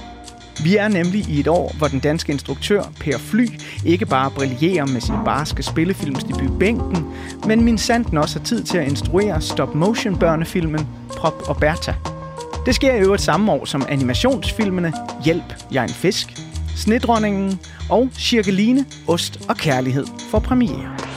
[0.63, 3.47] Vi er nemlig i et år, hvor den danske instruktør Per Fly
[3.85, 7.07] ikke bare brillerer med sin barske spillefilmsdebut Bænken,
[7.47, 11.93] men min sanden også har tid til at instruere stop-motion børnefilmen Prop og Bertha.
[12.67, 14.93] Det sker i øvrigt samme år som animationsfilmene
[15.25, 16.29] Hjælp, jeg er en fisk,
[16.77, 21.08] Snedronningen og Cirkeline, Ost og Kærlighed for premiere.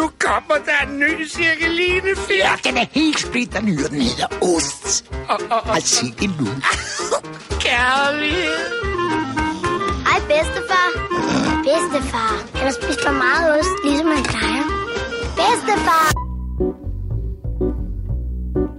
[0.00, 2.38] Nu kommer der en ny cirkeline-film.
[2.38, 5.04] Ja, den er helt splitter ny, og den hedder Ost.
[5.28, 5.74] Og, og, og.
[5.74, 6.46] Altså, en nu.
[7.64, 8.64] Kærlighed.
[10.06, 10.88] Hej, bedstefar.
[11.64, 14.64] Bedstefar, kan du spise for meget ost, ligesom man plejer?
[15.36, 16.19] Bedstefar!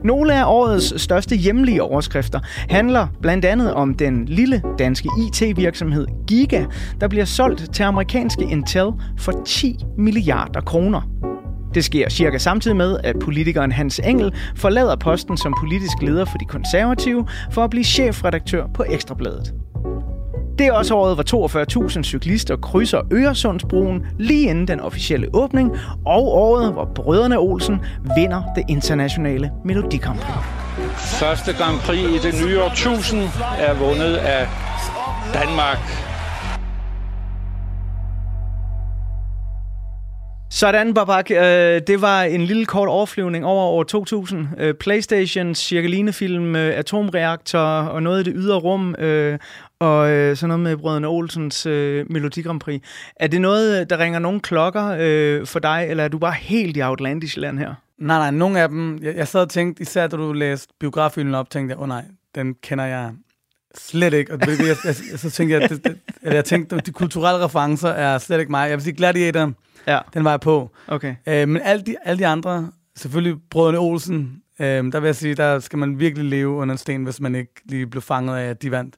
[0.03, 6.65] Nogle af årets største hjemlige overskrifter handler blandt andet om den lille danske IT-virksomhed Giga,
[7.01, 11.01] der bliver solgt til amerikanske Intel for 10 milliarder kroner.
[11.73, 16.37] Det sker cirka samtidig med, at politikeren Hans Engel forlader posten som politisk leder for
[16.37, 19.53] de konservative for at blive chefredaktør på Ekstrabladet.
[20.61, 25.71] Det er også året, hvor 42.000 cyklister krydser Øresundsbroen lige inden den officielle åbning,
[26.05, 27.79] og året, hvor brødrene Olsen
[28.15, 30.45] vinder det internationale Melodi Grand Prix.
[31.19, 33.21] Første Grand Prix i det nye årtusind
[33.59, 34.47] er vundet af
[35.33, 36.11] Danmark.
[40.51, 41.31] Sådan, Babak.
[41.31, 44.47] Øh, det var en lille kort overflyvning over år 2000.
[44.57, 49.39] Øh, Playstations cirkelinefilm, øh, atomreaktor og noget i det ydre rum, øh,
[49.81, 52.81] og øh, sådan noget med Brødrene Olsens øh, Melodi Grand Prix.
[53.15, 56.77] Er det noget, der ringer nogle klokker øh, for dig, eller er du bare helt
[56.77, 57.73] i outlandish land her?
[57.97, 61.35] Nej, nej, nogle af dem, jeg, jeg sad og tænkte, især da du læste biograffilmen
[61.35, 62.03] op, tænkte jeg, åh oh, nej,
[62.35, 63.11] den kender jeg
[63.77, 64.33] slet ikke.
[64.33, 68.17] Og jeg, jeg, jeg, så tænkte jeg, det, det, jeg tænkte, de kulturelle referencer er
[68.17, 68.69] slet ikke mig.
[68.69, 69.53] Jeg vil sige, Gladiator,
[69.87, 69.99] ja.
[70.13, 70.71] den var jeg på.
[70.87, 71.15] Okay.
[71.27, 75.35] Øh, men alle de, alle de andre, selvfølgelig Brødrene Olsen, øh, der vil jeg sige,
[75.35, 78.49] der skal man virkelig leve under en sten, hvis man ikke lige blev fanget af,
[78.49, 78.95] at de vandt.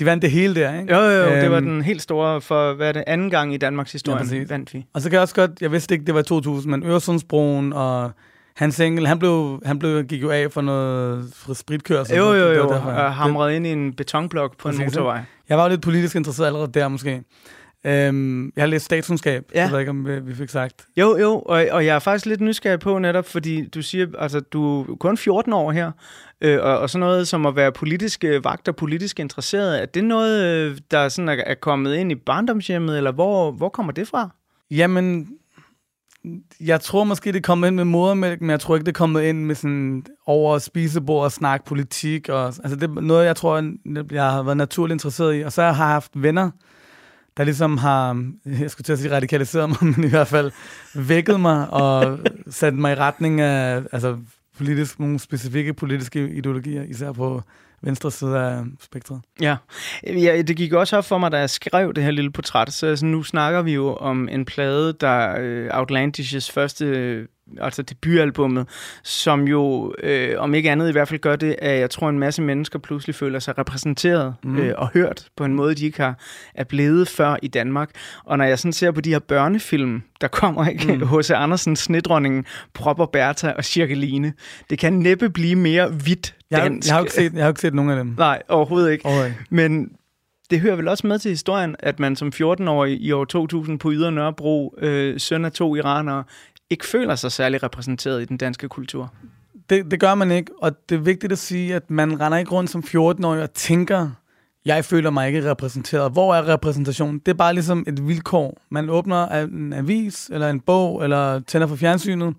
[0.00, 0.94] De vandt det hele der, ikke?
[0.94, 1.40] Jo, jo, jo.
[1.40, 4.44] det var den helt store for, hvad er det, anden gang i Danmarks historie, ja,
[4.48, 4.86] vandt vi.
[4.94, 8.10] Og så kan jeg også godt, jeg vidste ikke, det var 2000, men Øresundsbroen og
[8.56, 12.16] Hans Engel, han, blev, han blev, gik jo af for noget for spritkørsel.
[12.16, 15.20] Jo, jo, jo, og hamrede ind i en betonblok på en motorvej.
[15.48, 17.22] Jeg var jo lidt politisk interesseret allerede der måske.
[17.84, 19.62] Øhm, jeg har læst statskundskab, ja.
[19.62, 20.84] jeg ved ikke, om vi, vi fik sagt.
[20.96, 24.40] Jo, jo, og, og jeg er faktisk lidt nysgerrig på netop, fordi du siger, altså
[24.40, 25.92] du er kun 14 år her,
[26.40, 29.86] øh, og, og sådan noget som at være politisk øh, vagt og politisk interesseret, er
[29.86, 33.92] det noget, øh, der sådan er, er kommet ind i barndomshjemmet, eller hvor, hvor kommer
[33.92, 34.30] det fra?
[34.70, 35.28] Jamen,
[36.60, 38.98] jeg tror måske, det er kommet ind med modermælk, men jeg tror ikke, det er
[38.98, 42.28] kommet ind med sådan over spisebord og snak politik.
[42.28, 43.72] Og, altså det er noget, jeg tror,
[44.12, 45.40] jeg har været naturligt interesseret i.
[45.40, 46.50] Og så har jeg haft venner,
[47.36, 48.24] der ligesom har,
[48.60, 50.50] jeg skulle til at sige radikaliseret mig, men i hvert fald
[50.94, 52.18] vækket mig og
[52.50, 54.16] sat mig i retning af altså,
[54.60, 57.42] politisk, nogle specifikke politiske ideologier, især på
[57.82, 59.20] venstre side af spektret.
[59.40, 59.56] Ja.
[60.06, 62.72] ja, det gik også op for mig, da jeg skrev det her lille portræt.
[62.72, 67.26] Så altså, nu snakker vi jo om en plade, der øh, uh, Outlandish's første
[67.60, 68.68] altså debutalbummet,
[69.02, 72.18] som jo, øh, om ikke andet i hvert fald gør det, at jeg tror, en
[72.18, 74.58] masse mennesker pludselig føler sig repræsenteret mm.
[74.58, 76.18] øh, og hørt på en måde, de ikke har
[76.54, 77.90] er blevet før i Danmark.
[78.24, 81.18] Og når jeg sådan ser på de her børnefilm, der kommer ikke mm.
[81.18, 81.30] H.C.
[81.30, 84.32] Andersen, Snedronningen, Propper Bertha og Cirkeline,
[84.70, 86.88] det kan næppe blive mere hvidt dansk.
[86.88, 88.14] Jeg, jeg, har ikke set, jeg har ikke set nogen af dem.
[88.18, 89.06] Nej, overhovedet ikke.
[89.06, 89.34] Overhovedet.
[89.50, 89.90] Men
[90.50, 93.92] det hører vel også med til historien, at man som 14-årig i år 2000 på
[93.92, 96.24] Yder Nørrebro, øh, søn af to iranere,
[96.70, 99.12] ikke føler sig særlig repræsenteret i den danske kultur.
[99.70, 102.50] Det, det gør man ikke, og det er vigtigt at sige, at man render ikke
[102.50, 104.10] rundt som 14-årig og tænker,
[104.64, 106.12] jeg føler mig ikke repræsenteret.
[106.12, 107.18] Hvor er repræsentationen?
[107.18, 108.58] Det er bare ligesom et vilkår.
[108.70, 112.34] Man åbner en avis, eller en bog, eller tænder for fjernsynet,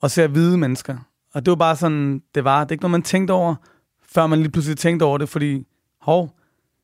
[0.00, 0.96] og ser hvide mennesker.
[1.34, 2.64] Og det var bare sådan, det var.
[2.64, 3.54] Det er ikke noget, man tænkte over,
[4.02, 5.66] før man lige pludselig tænkte over det, fordi,
[6.00, 6.36] hov,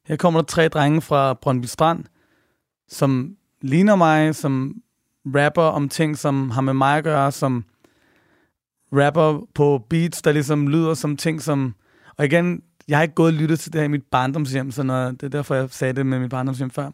[0.06, 2.04] her kommer der tre drenge fra Brøndby Strand,
[2.88, 4.74] som ligner mig, som
[5.34, 7.64] rapper om ting, som har med mig at gøre, som
[8.92, 11.74] rapper på beats, der ligesom lyder som ting, som...
[12.16, 14.82] Og igen, jeg har ikke gået og lyttet til det her i mit barndomshjem, så
[14.82, 16.90] når, det er derfor, jeg sagde det med mit barndomshjem før.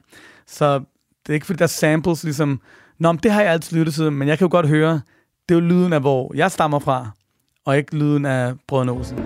[0.47, 0.79] Så
[1.27, 2.61] det er ikke fordi, der er samples ligesom...
[2.99, 5.01] Nå, men det har jeg altid lyttet til, men jeg kan jo godt høre,
[5.49, 7.11] det er jo lyden af, hvor jeg stammer fra,
[7.65, 9.19] og ikke lyden af Brødrene Olsen.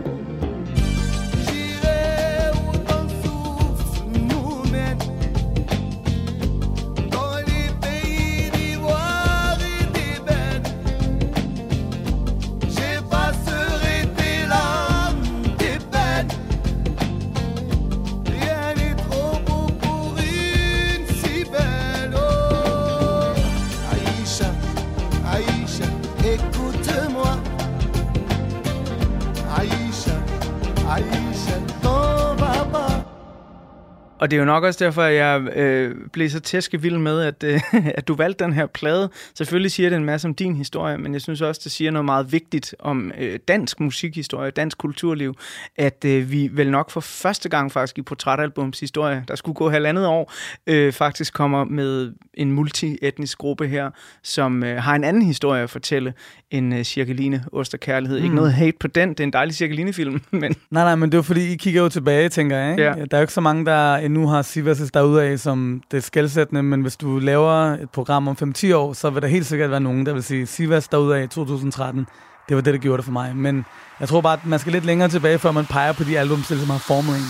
[34.18, 37.44] Og det er jo nok også derfor, at jeg øh, blev så tæskevild med, at,
[37.44, 37.60] øh,
[37.98, 39.10] at du valgte den her plade.
[39.34, 42.04] Selvfølgelig siger det en masse om din historie, men jeg synes også, det siger noget
[42.04, 45.34] meget vigtigt om øh, dansk musikhistorie, dansk kulturliv,
[45.76, 49.70] at øh, vi vel nok for første gang faktisk i Portrætalbums historie, der skulle gå
[49.70, 50.32] halvandet år,
[50.66, 53.90] øh, faktisk kommer med en multietnisk gruppe her,
[54.22, 56.14] som øh, har en anden historie at fortælle
[56.50, 58.18] end øh, Cirkeline Ost og Kærlighed.
[58.18, 58.24] Mm.
[58.24, 61.18] Ikke noget hate på den, det er en dejlig Cirkeline-film, men Nej, nej, men det
[61.18, 62.70] er fordi, I kigger jo tilbage, tænker jeg.
[62.70, 62.82] Ikke?
[62.82, 62.92] Ja.
[62.92, 66.00] Der er jo ikke så mange, der endnu har Sivas derude af, som det er
[66.00, 69.70] skældsættende, men hvis du laver et program om 5-10 år, så vil der helt sikkert
[69.70, 72.06] være nogen, der vil sige, Sivas derude af 2013,
[72.48, 73.36] det var det, der gjorde det for mig.
[73.36, 73.64] Men
[74.00, 76.42] jeg tror bare, at man skal lidt længere tilbage, før man peger på de album,
[76.42, 77.28] som har formet en.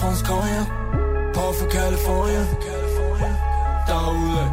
[0.00, 0.64] Fransk Korea,
[1.34, 2.42] på for California.
[3.88, 4.44] Derude,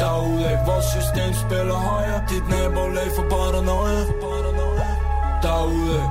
[0.00, 2.22] derude, vores system spiller højere.
[2.30, 4.00] Dit nabolag for paranoia.
[5.42, 6.02] Derude,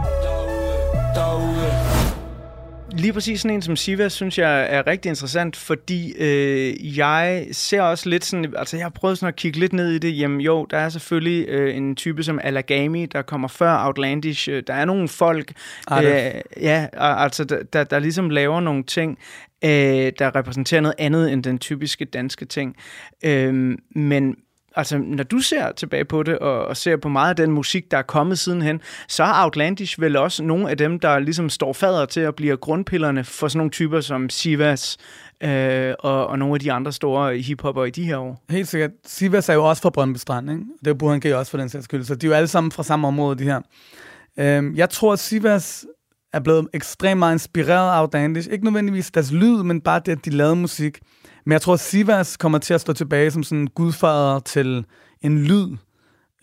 [1.16, 2.17] derude.
[2.98, 7.82] Lige præcis sådan en som Siva, synes jeg er rigtig interessant, fordi øh, jeg ser
[7.82, 10.42] også lidt sådan, altså jeg har prøvet sådan at kigge lidt ned i det, jamen
[10.42, 14.74] jo, der er selvfølgelig øh, en type som Alagami, der kommer før Outlandish, øh, der
[14.74, 15.54] er nogle folk,
[15.88, 16.06] Arif.
[16.08, 19.18] øh, ja, altså der, der, der ligesom laver nogle ting,
[19.64, 22.76] øh, der repræsenterer noget andet end den typiske danske ting,
[23.26, 24.36] øh, men
[24.78, 27.92] Altså, når du ser tilbage på det, og, og ser på meget af den musik,
[27.92, 31.74] der er kommet sidenhen, så er Outlandish vel også nogle af dem, der ligesom står
[31.74, 34.98] fader til at blive grundpillerne for sådan nogle typer som Sivas
[35.44, 38.44] øh, og, og nogle af de andre store hiphopper i de her år.
[38.50, 38.92] Helt sikkert.
[39.06, 40.64] Sivas er jo også fra Brøndby Strand, ikke?
[40.80, 42.72] Det er Burhan G også for den sags skyld, så de er jo alle sammen
[42.72, 43.62] fra samme område, de her.
[44.40, 45.86] Øhm, jeg tror, at Sivas
[46.34, 48.50] er blevet ekstremt meget inspireret af Outlandish.
[48.52, 51.00] Ikke nødvendigvis deres lyd, men bare det, at de lavede musik.
[51.48, 54.86] Men jeg tror, at Sivas kommer til at stå tilbage som sådan en gudfader til
[55.22, 55.78] en lyd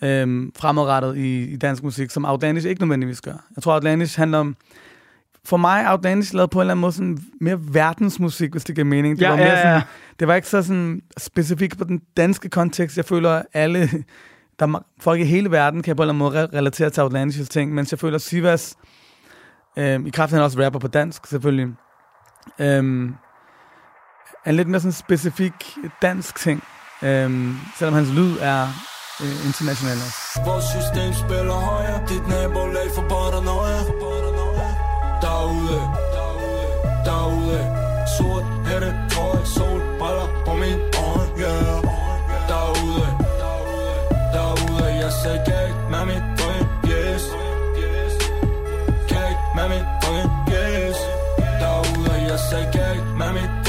[0.02, 3.44] øhm, fremadrettet i, i dansk musik, som Outlandish ikke nødvendigvis gør.
[3.56, 4.56] Jeg tror, Outlandish handler om...
[5.44, 8.84] For mig, Outlandish lavede på en eller anden måde sådan mere verdensmusik, hvis det giver
[8.84, 9.16] mening.
[9.18, 9.62] Det Ja, var mere ja, ja.
[9.62, 9.82] sådan,
[10.20, 12.96] det var ikke så sådan specifikt på den danske kontekst.
[12.96, 13.88] Jeg føler, alle,
[14.58, 17.00] der er folk i hele verden kan på en eller anden måde re- relatere til
[17.00, 18.76] Outlandish's ting, mens jeg føler, at Sivas,
[19.78, 21.68] øhm, i kraft af, han også rapper på dansk selvfølgelig,
[22.58, 23.14] øhm,
[24.44, 26.62] er en lidt mere sådan specifik dansk ting,
[27.02, 28.62] øhm, selvom hans lyd er
[29.22, 30.40] øh, international også.
[30.44, 32.00] Vores system spiller højere.
[32.08, 33.80] Dit nabolag for paranoia.
[35.22, 35.80] Derude,
[37.06, 37.62] derude.
[38.18, 41.82] Sort hætte, tøj, sol, briller på min øje, yeah.
[42.48, 43.08] Derude,
[44.34, 44.86] derude.
[45.02, 47.22] Jeg sagde galt med mit drøm, yes.
[49.08, 50.98] Galt med mit drøm, yes.
[51.60, 53.63] Derude, jeg sagde galt med mit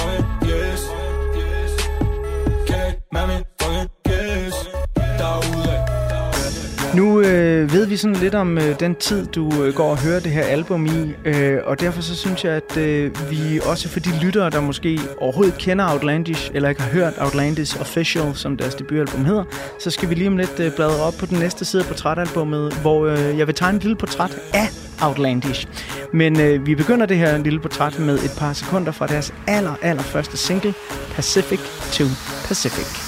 [6.95, 10.19] Nu øh, ved vi sådan lidt om øh, den tid, du øh, går og hører
[10.19, 13.99] det her album i, øh, og derfor så synes jeg, at øh, vi også for
[13.99, 18.75] de lyttere, der måske overhovedet kender Outlandish, eller ikke har hørt Outlandish Official, som deres
[18.75, 19.43] debutalbum hedder,
[19.80, 22.73] så skal vi lige om lidt øh, bladre op på den næste side af portrætalbummet,
[22.73, 24.67] hvor øh, jeg vil tegne et lille portræt af
[25.01, 25.67] Outlandish.
[26.13, 29.76] Men øh, vi begynder det her lille portræt med et par sekunder fra deres aller,
[29.82, 30.74] aller første single,
[31.16, 31.59] Pacific
[31.91, 32.03] to
[32.47, 33.05] Pacific.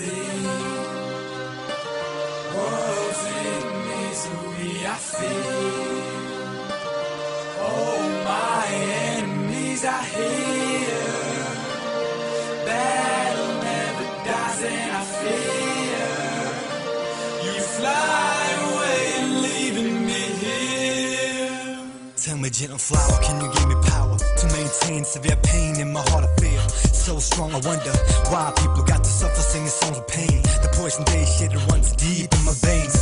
[0.00, 0.06] See
[2.56, 4.74] worlds in misery.
[4.86, 6.00] I feel
[7.60, 8.64] all my
[9.12, 11.48] enemies are here.
[12.64, 16.08] Battle never dies, and I fear
[17.44, 19.04] you fly away,
[19.44, 21.76] leaving me here.
[22.16, 26.00] Tell me, gentle flower, can you give me power to maintain severe pain in my
[26.08, 26.24] heart?
[26.24, 26.68] I feel
[27.10, 27.50] so strong.
[27.52, 27.92] I wonder
[28.30, 30.42] why people got to suffer singing songs with pain.
[30.64, 32.96] The poison they shit it runs deep in my veins.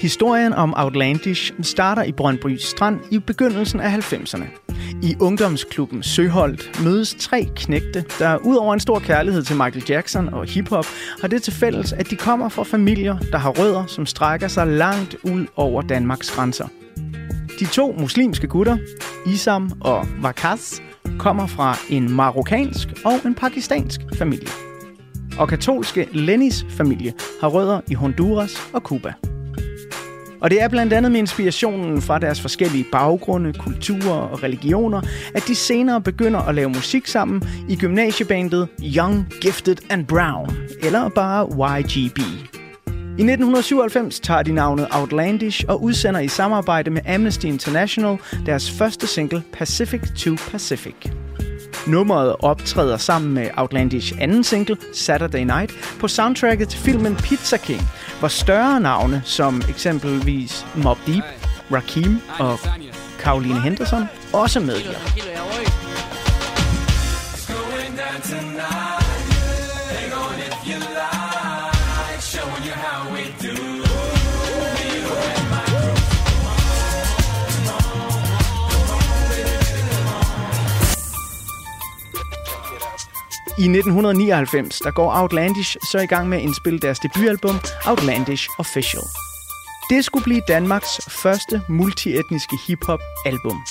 [0.00, 4.44] Historien om Outlandish starter i Brøndby Strand i begyndelsen af 90'erne.
[5.02, 10.46] I ungdomsklubben Søholdt mødes tre knægte, der udover en stor kærlighed til Michael Jackson og
[10.46, 10.86] hiphop,
[11.20, 14.66] har det til fælles, at de kommer fra familier, der har rødder, som strækker sig
[14.66, 16.68] langt ud over Danmarks grænser.
[17.60, 18.76] De to muslimske gutter,
[19.26, 20.82] Isam og Vakas,
[21.18, 24.48] kommer fra en marokkansk og en pakistansk familie.
[25.38, 29.12] Og katolske Lennys familie har rødder i Honduras og Cuba.
[30.40, 35.00] Og det er blandt andet med inspirationen fra deres forskellige baggrunde, kulturer og religioner,
[35.34, 41.08] at de senere begynder at lave musik sammen i gymnasiebandet Young, Gifted and Brown, eller
[41.08, 41.46] bare
[41.80, 42.18] YGB.
[43.18, 49.06] I 1997 tager de navnet Outlandish og udsender i samarbejde med Amnesty International deres første
[49.06, 50.94] single Pacific to Pacific.
[51.86, 57.82] Nummeret optræder sammen med Outlandish anden single, Saturday Night, på soundtracket til filmen Pizza King,
[58.18, 61.24] hvor større navne som eksempelvis Mob Deep,
[61.72, 62.58] Rakim og
[63.18, 64.98] Caroline Henderson også medvirker.
[83.58, 89.02] I 1999 der går Outlandish så i gang med at indspille deres debutalbum Outlandish Official.
[89.90, 93.62] Det skulle blive Danmarks første multietniske hiphop-album.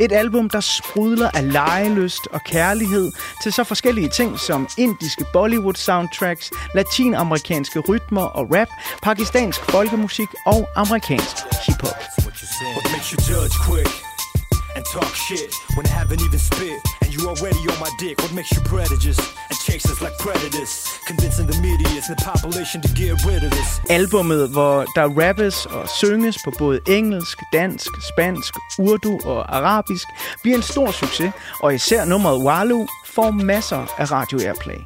[0.00, 3.12] Et album, der sprudler af legeløst og kærlighed
[3.42, 8.68] til så forskellige ting som indiske Bollywood-soundtracks, latinamerikanske rytmer og rap,
[9.02, 11.98] pakistansk folkemusik og amerikansk hiphop.
[12.76, 13.92] What makes you judge quick
[14.76, 18.14] and talk shit when I haven't even spit you already on my dick?
[18.22, 20.72] What makes you prejudiced and chase us like predators?
[21.06, 23.68] Convincing the media and the population to get rid of this.
[23.90, 30.06] Albummet, hvor der rappes og synges på både engelsk, dansk, spansk, urdu og arabisk,
[30.42, 34.80] bliver en stor succes, og især nummeret Walu får masser af radio airplay.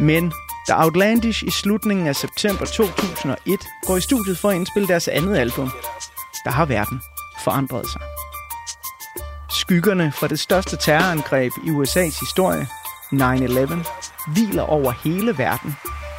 [0.00, 0.32] Men
[0.68, 5.36] da Outlandish i slutningen af september 2001 går i studiet for at indspille deres andet
[5.36, 5.70] album,
[6.44, 7.00] der har verden
[7.44, 8.00] forandret sig.
[9.50, 12.66] Skyggerne fra det største terrorangreb i USA's historie,
[13.12, 15.76] 9-11, hviler over hele verden.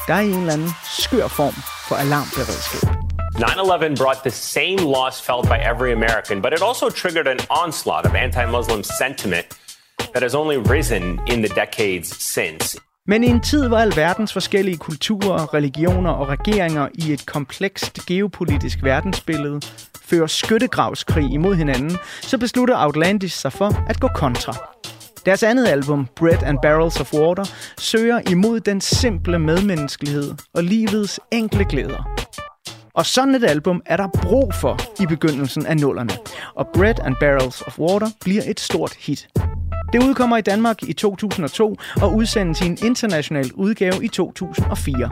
[0.08, 0.70] Der er en eller anden
[1.00, 1.54] skør form
[1.88, 2.90] for alarmberedskab.
[3.36, 8.06] 9-11 brought the same loss felt by every American, but it also triggered an onslaught
[8.06, 9.48] of anti-Muslim sentiment
[10.14, 12.89] that has only risen in the decades since.
[13.10, 18.84] Men i en tid, hvor alverdens forskellige kulturer, religioner og regeringer i et komplekst geopolitisk
[18.84, 19.62] verdensbillede
[20.02, 24.54] fører skyttegravskrig imod hinanden, så beslutter Outlandish sig for at gå kontra.
[25.26, 27.46] Deres andet album, Bread and Barrels of Water,
[27.78, 32.10] søger imod den simple medmenneskelighed og livets enkle glæder.
[32.94, 36.14] Og sådan et album er der brug for i begyndelsen af nullerne,
[36.56, 39.28] og Bread and Barrels of Water bliver et stort hit.
[39.94, 45.10] Det udkommer i Danmark i 2002 og udsendes i en international udgave i 2004.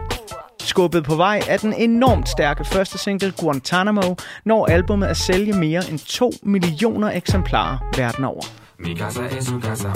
[0.60, 4.16] Skubbet på vej af den enormt stærke første single Guantanamo,
[4.46, 8.42] når albumet at sælge mere end 2 millioner eksemplarer verden over.
[8.80, 9.88] Mi casa es su casa.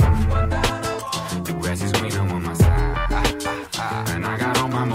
[1.45, 3.01] The grass is greener on my side.
[4.15, 4.85] And I got all my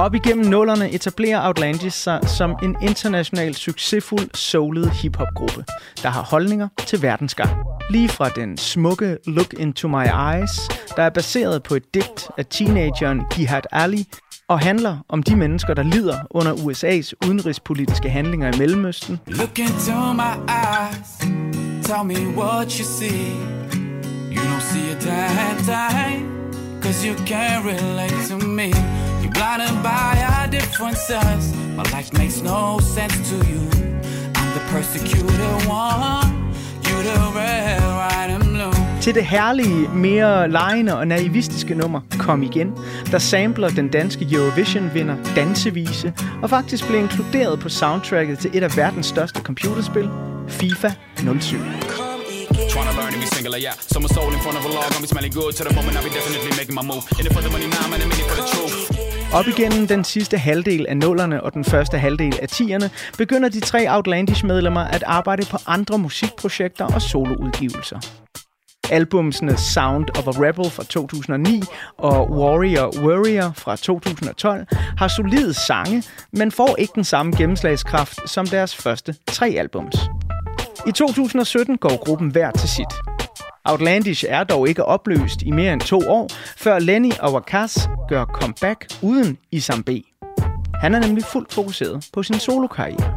[0.00, 5.64] Op igennem nullerne etablerer Outlandish sig som en international succesfuld soulet hiphop-gruppe,
[6.02, 7.50] der har holdninger til verdensgang.
[7.90, 12.46] Lige fra den smukke Look Into My Eyes, der er baseret på et digt af
[12.46, 14.08] teenageren Jihad Ali,
[14.48, 20.12] og handler om de mennesker, der lider under USA's udenrigspolitiske handlinger i Mellemøsten, Look into
[20.12, 21.08] my eyes.
[21.84, 23.32] Tell me what you see.
[24.32, 26.40] You don't see a damn thing.
[26.82, 29.09] Cause you can't relate to me.
[29.40, 31.42] Blinded by our differences.
[31.78, 33.62] My life makes no sense to you.
[34.38, 36.30] I'm the persecuted one.
[36.86, 39.00] You the red, white, and blue.
[39.00, 42.72] til det herlige, mere lejende og naivistiske nummer Kom Igen,
[43.10, 46.12] der sampler den danske Eurovision-vinder Dansevise,
[46.42, 50.08] og faktisk blev inkluderet på soundtracket til et af verdens største computerspil,
[50.48, 50.90] FIFA
[51.40, 51.56] 07.
[52.70, 53.74] Tryna learn to be singular, yeah.
[53.80, 55.96] So my soul in front of a log, gonna be smelling good to the moment.
[55.96, 57.04] I'll be definitely making my move.
[57.18, 59.09] In it for the money, now, man, I'm in it for the truth.
[59.32, 63.60] Op igennem den sidste halvdel af nullerne og den første halvdel af tierne, begynder de
[63.60, 67.98] tre Outlandish-medlemmer at arbejde på andre musikprojekter og soloudgivelser.
[68.90, 71.62] Albumsene Sound of a Rebel fra 2009
[71.98, 74.66] og Warrior Warrior fra 2012
[74.98, 76.02] har solide sange,
[76.32, 79.96] men får ikke den samme gennemslagskraft som deres første tre albums.
[80.86, 83.09] I 2017 går gruppen hver til sit.
[83.70, 88.24] Outlandish er dog ikke opløst i mere end to år, før Lenny og Wakas gør
[88.24, 89.90] comeback uden Isam B.
[90.74, 93.14] Han er nemlig fuldt fokuseret på sin solokarriere.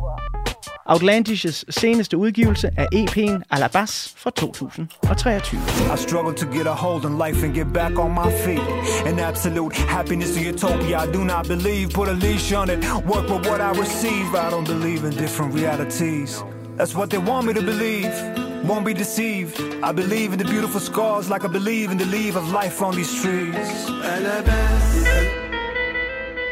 [0.89, 5.59] Outlandish's seneste udgivelse er EP'en Alabas fra 2023.
[5.93, 8.67] I struggle to get a hold on life and get back on my feet.
[9.05, 11.89] An absolute happiness and utopia I do not believe.
[11.93, 14.27] Put a leash on it, work with what I receive.
[14.35, 16.43] I don't believe in different realities.
[16.77, 18.42] That's what they want me to believe.
[18.63, 19.59] Won't be deceived.
[19.83, 22.93] I believe in the beautiful scars like I believe in the leaf of life on
[22.93, 23.89] these trees.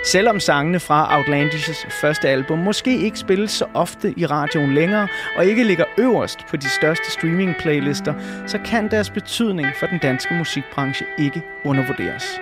[0.05, 5.07] Selvom sangene fra Outlandish's første album måske ikke spilles så ofte i radioen længere,
[5.38, 8.14] og ikke ligger øverst på de største streaming-playlister,
[8.47, 12.39] så kan deres betydning for den danske musikbranche ikke undervurderes.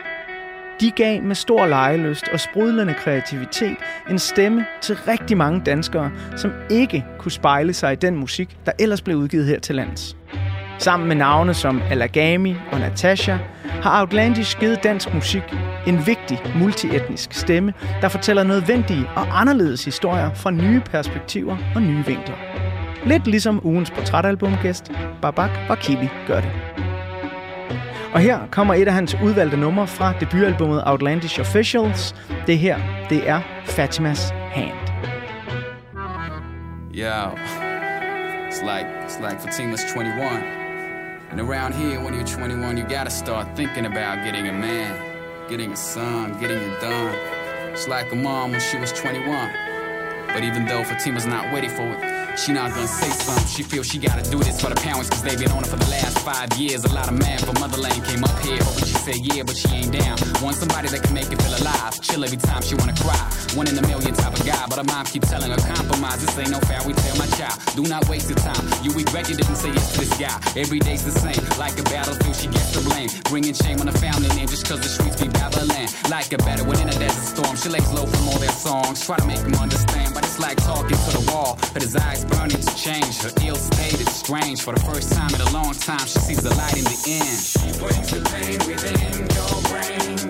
[0.82, 3.78] De gav med stor lejeløst og sprudlende kreativitet
[4.10, 8.72] en stemme til rigtig mange danskere, som ikke kunne spejle sig i den musik, der
[8.80, 10.18] ellers blev udgivet her til lands.
[10.78, 15.44] Sammen med navne som Alagami og Natasha har Outlandish givet dansk musik
[15.88, 22.06] en vigtig multietnisk stemme, der fortæller nødvendige og anderledes historier fra nye perspektiver og nye
[22.06, 22.36] vinkler.
[23.06, 26.89] Lidt ligesom ugens portrætalbumgæst, Babak Vakili, gør det.
[28.14, 32.16] Og her kommer et af hans udvalgte numre fra debutalbummet Outlandish Officials.
[32.48, 32.78] Det her,
[33.10, 34.80] det er Fatimas Hand.
[36.94, 37.36] Yo,
[38.50, 40.44] it's like it's like Fatima's 21,
[41.32, 44.92] and around here, when you're 21, you gotta start thinking about getting a man,
[45.50, 47.16] getting a son, getting it done.
[47.74, 49.50] It's like a mom when she was 21,
[50.34, 52.09] but even though Fatima's not ready for it.
[52.40, 53.48] She not gonna say something.
[53.48, 55.76] She feels she gotta do this for the parents, cause they been on it for
[55.76, 56.86] the last five years.
[56.86, 59.68] A lot of man from Motherland came up here, hoping she said yeah, but she
[59.76, 60.16] ain't down.
[60.42, 62.00] Want somebody that can make her feel alive.
[62.00, 63.20] Chill every time she wanna cry.
[63.60, 66.24] One in a million type of guy, but her mom keep telling her compromise.
[66.24, 67.60] This ain't no fair, we tell my child.
[67.76, 68.64] Do not waste your time.
[68.84, 70.40] You regret you didn't say yes to this guy.
[70.56, 71.44] Every day's the same.
[71.60, 73.10] Like a battlefield, she gets the blame.
[73.28, 75.92] Bringing shame on the family name just cause the streets be Babylon.
[76.08, 77.58] Like a better when in a desert storm.
[77.58, 79.04] She lays low from all their songs.
[79.06, 81.60] Try to make him understand, but it's like talking to the wall.
[81.74, 83.22] But his eyes burning to change.
[83.22, 84.62] Her ill state is strange.
[84.62, 87.40] For the first time in a long time, she sees the light in the end.
[87.40, 90.29] She brings the pain within your brain.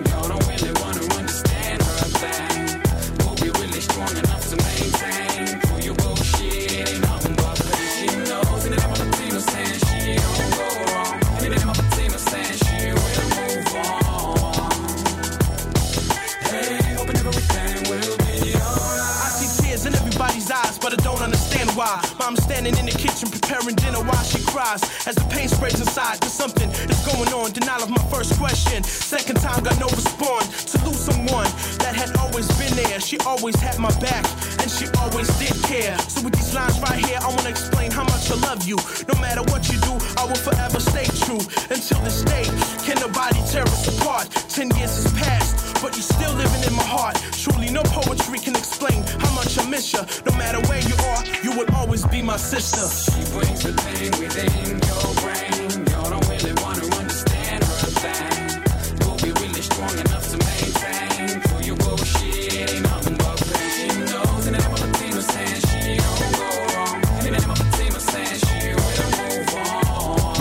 [23.20, 24.82] Kitchen preparing dinner while she cries.
[25.06, 27.52] As the pain spreads inside, there's something that's going on.
[27.52, 28.82] Denial of my first question.
[28.84, 30.64] Second time, got no response.
[30.72, 31.48] To lose someone
[31.84, 33.00] that had always been there.
[33.00, 34.24] She always had my back,
[34.60, 35.98] and she always did care.
[36.08, 38.76] So with these lines right here, I wanna explain how much I love you.
[39.08, 41.40] No matter what you do, I will forever stay true.
[41.70, 42.44] Until this day,
[42.84, 44.30] can nobody tear us apart?
[44.48, 47.16] Ten years has passed, but you're still living in my heart.
[47.32, 50.00] Truly, no poetry can explain how much I miss you.
[50.26, 52.86] No matter where you are, you will always be my sister.
[53.10, 55.70] She brings the pain within your brain.
[55.70, 58.62] You don't really want to understand her thing.
[59.06, 61.40] Will be really strong enough to maintain.
[61.48, 63.70] For your bullshit ain't nothing but pain.
[63.76, 66.96] She knows in the name of Latino saying she don't go wrong.
[67.18, 70.38] In the name of Latino saying she will move on.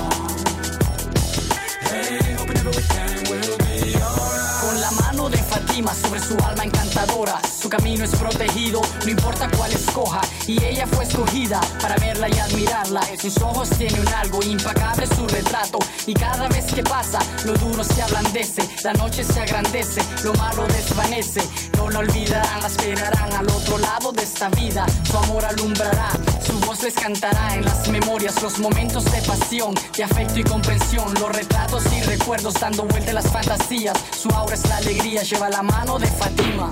[1.90, 4.62] Hey, hoping everything will be alright.
[4.62, 7.40] Con la mano de Fatima sobre su alma encantadora,
[7.70, 12.40] su camino es protegido, no importa cuál escoja, y ella fue escogida para verla y
[12.40, 13.02] admirarla.
[13.12, 17.54] En sus ojos tiene un algo impagable su retrato, y cada vez que pasa, lo
[17.54, 21.42] duro se ablandece, la noche se agrandece, lo malo desvanece.
[21.78, 26.10] No la olvidarán, la esperarán al otro lado de esta vida, su amor alumbrará,
[26.44, 31.14] su voz les cantará en las memorias, los momentos de pasión, de afecto y comprensión,
[31.20, 33.96] los retratos y recuerdos dando vuelta a las fantasías.
[34.18, 36.72] Su aura es la alegría, lleva la mano de Fatima.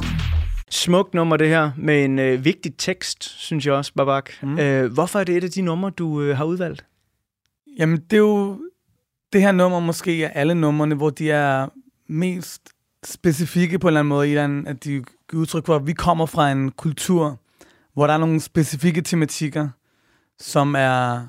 [0.70, 4.30] Smukt nummer det her, med en øh, vigtig tekst, synes jeg også, Babak.
[4.42, 4.60] Mm.
[4.60, 6.86] Øh, hvorfor er det et af de numre, du øh, har udvalgt?
[7.80, 8.60] Jamen, det er jo
[9.34, 11.68] det her nummer måske er alle numrene, hvor de er
[12.08, 12.62] mest
[13.04, 15.04] specifikke på en eller anden måde, i den, at de
[15.34, 17.40] udtryk for, at vi kommer fra en kultur,
[17.94, 19.70] hvor der er nogle specifikke tematikker,
[20.40, 21.28] som er,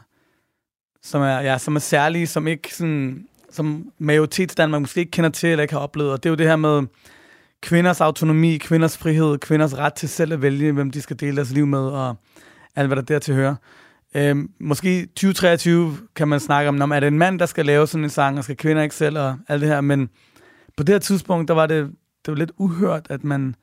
[1.03, 5.49] som er, ja, som er særlige, som ikke sådan, som majoritetsdanmark måske ikke kender til
[5.49, 6.12] eller ikke har oplevet.
[6.12, 6.82] Og det er jo det her med
[7.63, 11.51] kvinders autonomi, kvinders frihed, kvinders ret til selv at vælge, hvem de skal dele deres
[11.51, 12.17] liv med, og
[12.77, 13.55] alt, hvad der dertil hører.
[14.15, 17.87] Øhm, måske 2023 kan man snakke om, om er det en mand, der skal lave
[17.87, 20.09] sådan en sang, og skal kvinder ikke selv, og alt det her, men
[20.77, 21.91] på det her tidspunkt, der var det,
[22.27, 23.55] det var lidt uhørt, at man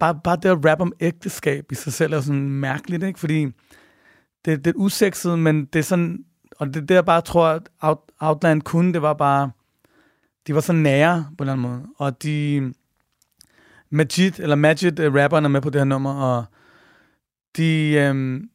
[0.00, 3.20] bare, bare det at rap om ægteskab i sig selv er sådan mærkeligt, ikke?
[3.20, 3.44] Fordi
[4.44, 6.24] det, det er usekset, men det er sådan
[6.56, 9.50] Og det der bare tror, at Out, Outland kunne, det var bare,
[10.46, 11.82] de var så nære på en eller anden måde.
[11.98, 12.72] Og de,
[13.92, 16.44] Majid, eller Majid, uh, rapperen er med på det her nummer, og
[17.56, 18.48] de, øhm,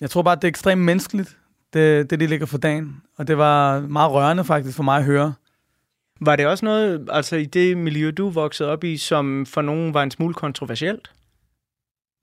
[0.00, 1.38] jeg tror bare, det er ekstremt menneskeligt,
[1.72, 2.96] det, det de ligger for dagen.
[3.18, 5.34] Og det var meget rørende faktisk for mig at høre.
[6.20, 9.94] Var det også noget, altså i det miljø, du voksede op i, som for nogen
[9.94, 11.10] var en smule kontroversielt?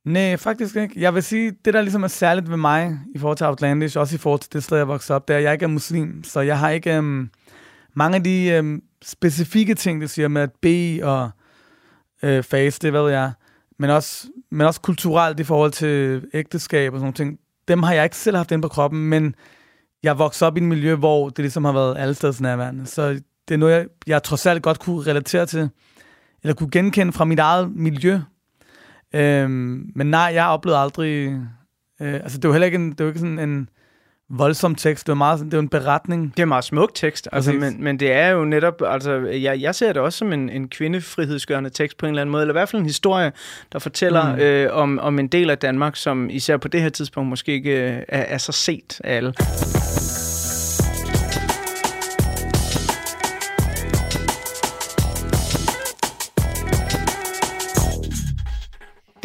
[0.05, 1.01] Nej, faktisk ikke.
[1.01, 4.15] Jeg vil sige, det der ligesom er særligt ved mig i forhold til Outlandish, også
[4.15, 6.23] i forhold til det sted, jeg voksede op, det er, at jeg ikke er muslim.
[6.23, 7.29] Så jeg har ikke um,
[7.93, 11.29] mange af de um, specifikke ting, du siger med at bede og
[12.23, 13.31] øh, fase, det ved jeg.
[13.79, 17.39] Men også, men også kulturelt i forhold til ægteskab og sådan ting.
[17.67, 19.35] Dem har jeg ikke selv haft ind på kroppen, men
[20.03, 22.85] jeg voksede op i et miljø, hvor det ligesom har været alle nærværende.
[22.85, 23.09] Så
[23.47, 25.69] det er noget, jeg, jeg trods alt godt kunne relatere til,
[26.43, 28.19] eller kunne genkende fra mit eget miljø.
[29.13, 31.41] Øhm, men nej, jeg oplevede aldrig...
[32.01, 33.69] Øh, altså, det var heller ikke, en, det var ikke sådan en
[34.29, 35.07] voldsom tekst.
[35.07, 36.31] Det var, meget, det var en beretning.
[36.31, 38.81] Det er en meget smuk tekst, altså, men, men det er jo netop...
[38.85, 42.31] Altså, jeg, jeg ser det også som en, en kvindefrihedsgørende tekst på en eller anden
[42.31, 43.31] måde, eller i hvert fald en historie,
[43.71, 44.41] der fortæller mm.
[44.41, 47.71] øh, om, om en del af Danmark, som især på det her tidspunkt måske ikke
[47.71, 49.33] øh, er, er så set af alle.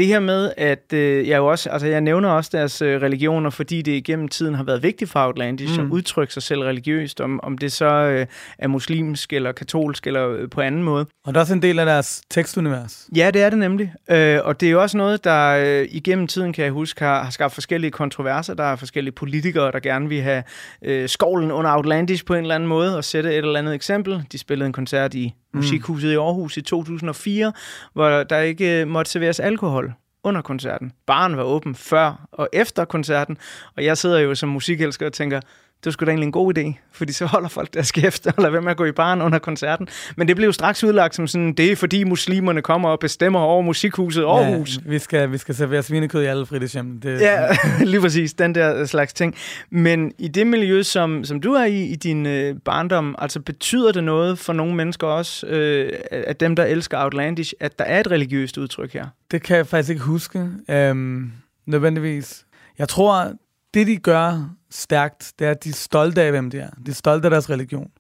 [0.02, 3.50] Det her med, at øh, jeg jo også, altså jeg nævner også deres øh, religioner,
[3.50, 5.86] fordi det igennem tiden har været vigtigt for Outlandish mm.
[5.86, 8.26] at udtrykke sig selv religiøst, om, om det så øh,
[8.58, 11.06] er muslimsk eller katolsk eller øh, på anden måde.
[11.24, 13.08] Og det er også en del af deres tekstunivers.
[13.16, 13.92] Ja, det er det nemlig.
[14.10, 17.22] Øh, og det er jo også noget, der øh, igennem tiden, kan jeg huske, har,
[17.22, 18.54] har skabt forskellige kontroverser.
[18.54, 20.42] Der er forskellige politikere, der gerne vil have
[20.84, 24.22] øh, skovlen under Outlandish på en eller anden måde, og sætte et eller andet eksempel.
[24.32, 25.58] De spillede en koncert i mm.
[25.58, 27.52] Musikhuset i Aarhus i 2004,
[27.92, 29.91] hvor der ikke øh, måtte serveres alkohol
[30.24, 30.92] under koncerten.
[31.06, 33.38] Baren var åben før og efter koncerten,
[33.76, 35.40] og jeg sidder jo som musikelsker og tænker,
[35.82, 38.34] det var sgu da egentlig en god idé, fordi så holder folk deres kæft og
[38.38, 39.88] lader være med at gå i baren under koncerten.
[40.16, 43.40] Men det blev jo straks udlagt som sådan, det er fordi muslimerne kommer og bestemmer
[43.40, 44.76] over musikhuset Aarhus.
[44.76, 47.00] Ja, vi skal, vi skal servere svinekød i alle fritidshjem.
[47.00, 47.20] Det...
[47.20, 47.48] Ja,
[47.92, 49.34] lige præcis, den der slags ting.
[49.70, 53.92] Men i det miljø, som, som du er i, i din øh, barndom, altså betyder
[53.92, 58.00] det noget for nogle mennesker også, øh, at dem, der elsker Outlandish, at der er
[58.00, 59.06] et religiøst udtryk her?
[59.30, 61.32] Det kan jeg faktisk ikke huske, øhm,
[61.66, 62.44] nødvendigvis.
[62.78, 63.32] Jeg tror,
[63.74, 66.70] det de gør stærkt, det er, at de er stolte af, hvem de er.
[66.86, 67.90] De er stolte af deres religion.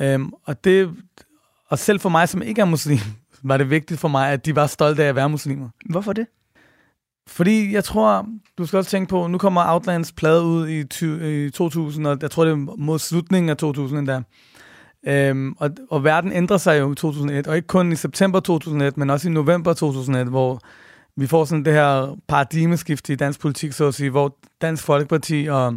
[0.00, 0.94] Øhm, og, det,
[1.68, 2.98] og selv for mig, som ikke er muslim,
[3.42, 5.68] var det vigtigt for mig, at de var stolte af at være muslimer.
[5.90, 6.26] Hvorfor det?
[7.28, 8.26] Fordi jeg tror,
[8.58, 12.18] du skal også tænke på, nu kommer Outlands plade ud i, 20, i 2000, og
[12.22, 14.22] jeg tror, det er mod slutningen af 2000 endda.
[15.06, 18.96] Øhm, og, og verden ændrer sig jo i 2001, og ikke kun i september 2001,
[18.96, 20.60] men også i november 2001, hvor
[21.16, 25.46] vi får sådan det her paradigmeskift i dansk politik, så at sige, hvor Dansk Folkeparti
[25.50, 25.74] og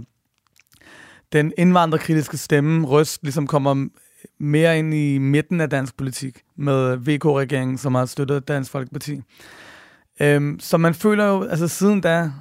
[1.33, 3.87] den indvandrerkritiske stemme, røst, ligesom kommer
[4.39, 9.21] mere ind i midten af dansk politik med VK-regeringen, som har støttet Dansk Folkeparti.
[10.21, 12.31] Øhm, så man føler jo, altså siden da,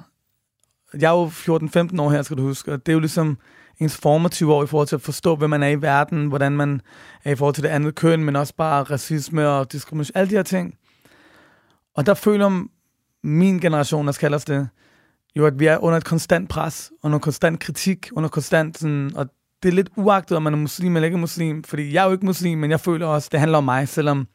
[0.93, 3.37] jeg er jo 14-15 år her, skal du huske, og det er jo ligesom
[3.79, 6.81] ens formative år i forhold til at forstå, hvem man er i verden, hvordan man
[7.23, 10.35] er i forhold til det andet køn, men også bare racisme og diskrimination, alle de
[10.35, 10.75] her ting.
[11.95, 12.67] Og der føler
[13.23, 14.69] min generation, der kalder det,
[15.35, 19.29] jo, at vi er under et konstant pres, under konstant kritik, under konstant sådan, og
[19.63, 22.11] det er lidt uagtet, om man er muslim eller ikke muslim, fordi jeg er jo
[22.11, 24.27] ikke muslim, men jeg føler også, det handler om mig, selvom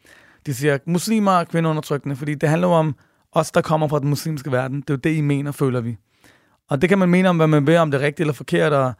[0.47, 2.97] de siger, muslimer er kvindeundertrykkende, fordi det handler om
[3.33, 4.81] os, der kommer fra den muslimske verden.
[4.81, 5.97] Det er jo det, I mener, føler vi.
[6.69, 8.73] Og det kan man mene om, hvad man vil, om det er rigtigt eller forkert,
[8.73, 8.93] og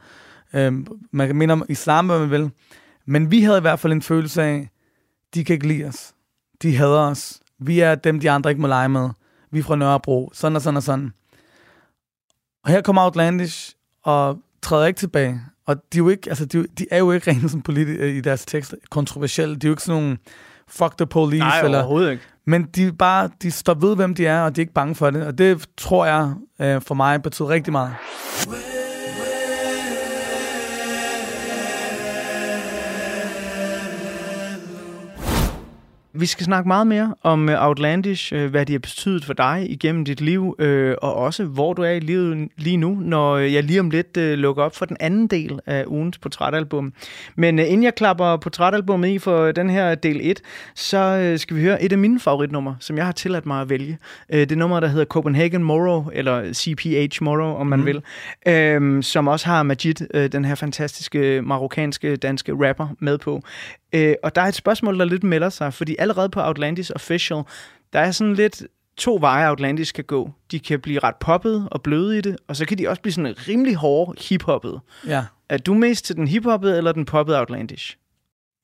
[0.53, 0.73] øh,
[1.11, 2.51] man kan mene om islam, hvad man vil.
[3.05, 4.69] Men vi havde i hvert fald en følelse af,
[5.33, 6.13] de kan ikke lide os.
[6.61, 7.39] De hader os.
[7.59, 9.09] Vi er dem, de andre ikke må lege med.
[9.51, 10.31] Vi er fra Nørrebro.
[10.33, 11.13] Sådan og sådan og sådan.
[12.65, 13.71] Og her kommer Outlandish
[14.03, 15.41] og træder ikke tilbage.
[15.67, 18.21] Og de er jo ikke, altså, de, de er jo ikke rent som politi- i
[18.21, 19.55] deres tekst kontroversielle.
[19.55, 20.17] De er jo ikke sådan nogle
[20.67, 21.39] fuck the police.
[21.39, 22.23] Nej, eller, overhovedet ikke.
[22.47, 25.09] Men de, bare, de står ved, hvem de er, og de er ikke bange for
[25.09, 25.27] det.
[25.27, 27.93] Og det tror jeg øh, for mig betyder rigtig meget.
[36.17, 39.65] Vi skal snakke meget mere om øh, Outlandish, øh, hvad de har betydet for dig
[39.69, 43.63] igennem dit liv, øh, og også hvor du er i livet lige nu, når jeg
[43.63, 46.93] lige om lidt lukker op for den anden del af ugens portrætalbum.
[47.35, 50.41] Men inden jeg klapper portrætalbummet i for den her del 1,
[50.75, 53.97] så skal vi høre et af mine favoritnumre, som jeg har tilladt mig at vælge.
[54.31, 57.85] Det nummer, der hedder Copenhagen Morrow, eller CPH Morrow, om man mm.
[57.85, 58.01] vil,
[58.47, 63.41] øhm, som også har Majid, den her fantastiske marokkanske danske rapper, med på.
[63.95, 67.43] Øh, og der er et spørgsmål, der lidt melder sig, fordi allerede på Outlandis Official,
[67.93, 68.63] der er sådan lidt
[68.97, 70.31] to veje, Outlandis kan gå.
[70.51, 73.13] De kan blive ret poppet og bløde i det, og så kan de også blive
[73.13, 74.79] sådan rimelig hårde hiphoppet.
[75.07, 75.25] Ja.
[75.49, 77.97] Er du mest til den hiphoppede eller den poppede Outlandish?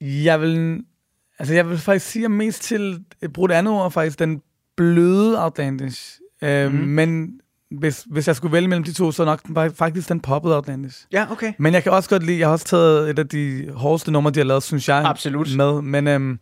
[0.01, 0.83] Jeg vil,
[1.39, 4.41] altså jeg vil faktisk sige, at jeg mest til, et brugt andet ord, faktisk den
[4.77, 6.19] bløde Outlandish.
[6.43, 6.81] Øh, Mhm.
[6.87, 7.39] Men
[7.71, 10.55] hvis, hvis jeg skulle vælge mellem de to, så er nok den, faktisk den poppede
[10.55, 11.05] Outlandish.
[11.11, 11.53] Ja, okay.
[11.57, 14.31] Men jeg kan også godt lide, jeg har også taget et af de hårdeste numre,
[14.31, 15.03] de har lavet, synes jeg.
[15.05, 15.55] Absolut.
[15.55, 15.81] Med.
[15.81, 16.39] Men, øhm,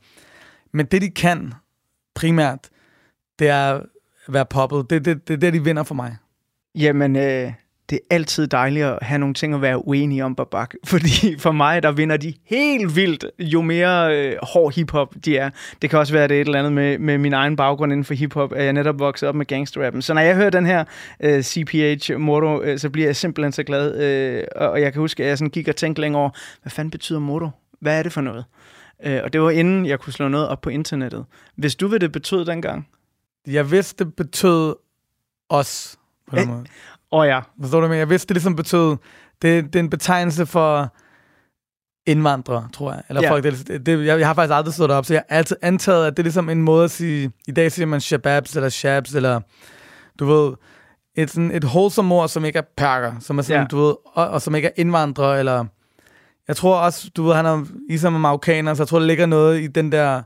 [0.73, 1.53] men det, de kan
[2.15, 2.69] primært,
[3.39, 3.83] det er at
[4.27, 4.89] være poppet.
[4.89, 6.17] Det, det, det er det, de vinder for mig.
[6.75, 7.53] Jamen, øh,
[7.89, 10.73] det er altid dejligt at have nogle ting at være uenige om, Babak.
[10.85, 15.49] Fordi for mig, der vinder de helt vildt, jo mere øh, hård hiphop de er.
[15.81, 18.05] Det kan også være, det er et eller andet med, med min egen baggrund inden
[18.05, 20.01] for hiphop, at jeg netop vokset op med gangsterrappen.
[20.01, 20.83] Så når jeg hører den her
[21.19, 23.95] øh, CPH Motto, øh, så bliver jeg simpelthen så glad.
[24.01, 26.29] Øh, og jeg kan huske, at jeg sådan gik og tænkte længe over,
[26.61, 27.49] hvad fanden betyder motto?
[27.81, 28.45] Hvad er det for noget?
[29.03, 31.25] Øh, og det var inden jeg kunne slå noget op på internettet.
[31.55, 32.87] Hvis du hvad det betød dengang?
[33.47, 34.75] Jeg vidste, det betød
[35.49, 35.97] os.
[36.27, 36.65] På den måde.
[37.11, 37.39] Åh ja.
[37.61, 38.97] Forstår du, hvad jeg vidste, det ligesom betød...
[39.41, 40.95] Det, det er en betegnelse for
[42.07, 43.01] indvandrere, tror jeg.
[43.09, 43.31] Eller Ja.
[43.31, 46.07] folk, det, det, jeg, jeg har faktisk aldrig stået op, så jeg har altid antaget,
[46.07, 47.31] at det er ligesom en måde at sige...
[47.47, 49.39] I dag siger man shababs eller shabs, eller
[50.19, 50.53] du ved...
[51.15, 53.67] Et, sådan, et wholesome ord, som ikke er perker, som er sådan, Ja.
[53.67, 55.65] du ved, og, og, som ikke er indvandrere, eller...
[56.47, 59.25] Jeg tror også, du ved, han er ligesom er marokkaner, så jeg tror, der ligger
[59.25, 60.21] noget i den der...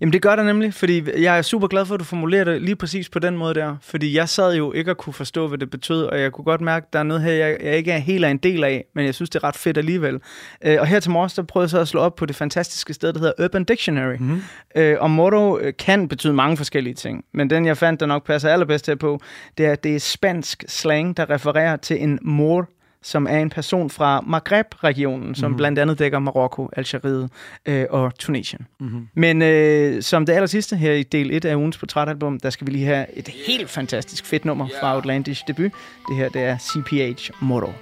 [0.00, 2.62] Jamen det gør der nemlig, fordi jeg er super glad for, at du formulerer det
[2.62, 3.76] lige præcis på den måde der.
[3.82, 6.60] Fordi jeg sad jo ikke at kunne forstå, hvad det betød, og jeg kunne godt
[6.60, 8.84] mærke, at der er noget her, jeg, jeg ikke er helt af en del af,
[8.94, 10.20] men jeg synes, det er ret fedt alligevel.
[10.64, 12.94] Øh, og her til morges, der prøvede jeg så at slå op på det fantastiske
[12.94, 14.16] sted, der hedder Urban Dictionary.
[14.18, 14.42] Mm-hmm.
[14.76, 18.26] Øh, og motto øh, kan betyde mange forskellige ting, men den jeg fandt, der nok
[18.26, 19.20] passer allerbedst her på,
[19.58, 22.68] det er, at det er spansk slang, der refererer til en mor,
[23.02, 25.56] som er en person fra Maghreb-regionen, som Mhm.
[25.56, 27.30] blandt andet dækker Marokko, Algeriet
[27.66, 28.66] øh, og Tunesien.
[28.80, 29.08] Mhm.
[29.14, 32.66] Men øh, som det aller sidste her i del 1 af ugens portrætalbum, der skal
[32.66, 35.72] vi lige have et helt fantastisk fedt nummer fra Outlandish debut.
[36.08, 37.72] Det her, det er CPH Motto.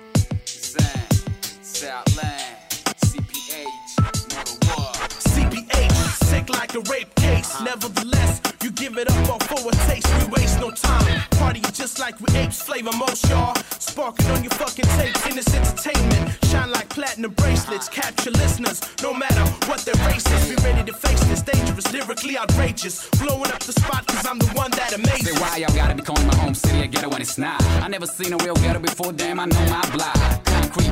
[1.65, 2.38] CPH,
[6.69, 7.61] like a rape case.
[7.63, 10.09] Nevertheless, you give it up all for a taste.
[10.19, 11.21] We waste no time.
[11.33, 13.55] Party just like we apes, flavor most y'all.
[13.79, 16.45] Sparking on your fucking tape in this entertainment.
[16.47, 18.81] Shine like platinum bracelets, capture listeners.
[19.03, 23.09] No matter what their race is, be ready to face this dangerous, lyrically outrageous.
[23.21, 25.37] Blowing up the spot cause I'm the one that amazes.
[25.37, 27.63] Say why y'all gotta be calling my home city a ghetto when it's not.
[27.83, 30.48] I never seen a real ghetto before, damn, I know my block.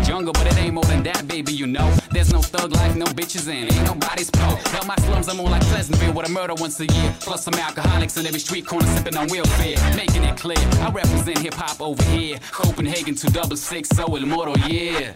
[0.06, 1.92] Jungle, but it ain't more than that, baby, you know.
[2.12, 4.46] There's no thug life, no bitches in, ain't nobody's pro.
[4.46, 7.14] Hell, my slums are more like Pleasantville with a murder once a year.
[7.18, 9.76] Plus some alcoholics in every street corner sipping on welfare.
[9.96, 12.38] Making it clear, I represent hip hop over here.
[12.52, 15.12] Copenhagen 266, so immortal, yeah.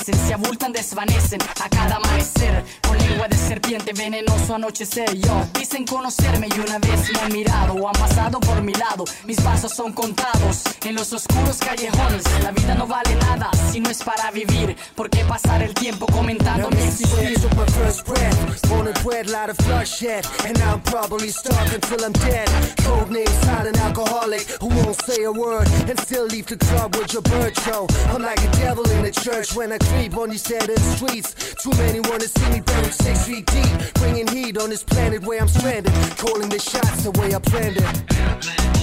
[0.00, 2.64] Crecen, se abultan, desvanecen a cada amanecer.
[2.86, 5.14] Con lengua de serpiente, venenoso anochecer.
[5.16, 9.04] Yo, dicen conocerme y una vez me han mirado o han pasado por mi lado.
[9.24, 12.24] Mis pasos son contados en los oscuros callejones.
[12.42, 14.76] La vida no vale nada si no es para vivir.
[14.94, 17.10] ¿Por qué pasar el tiempo comentando mi existir?
[24.90, 27.86] won't say a word and still leave the club with your bird show.
[28.08, 31.34] I'm like a devil in a church when I creep on these end streets.
[31.62, 33.94] Too many wanna see me buried six feet deep.
[33.94, 35.92] Bringing heat on this planet where I'm stranded.
[36.16, 38.79] Calling the shots the way I planned it.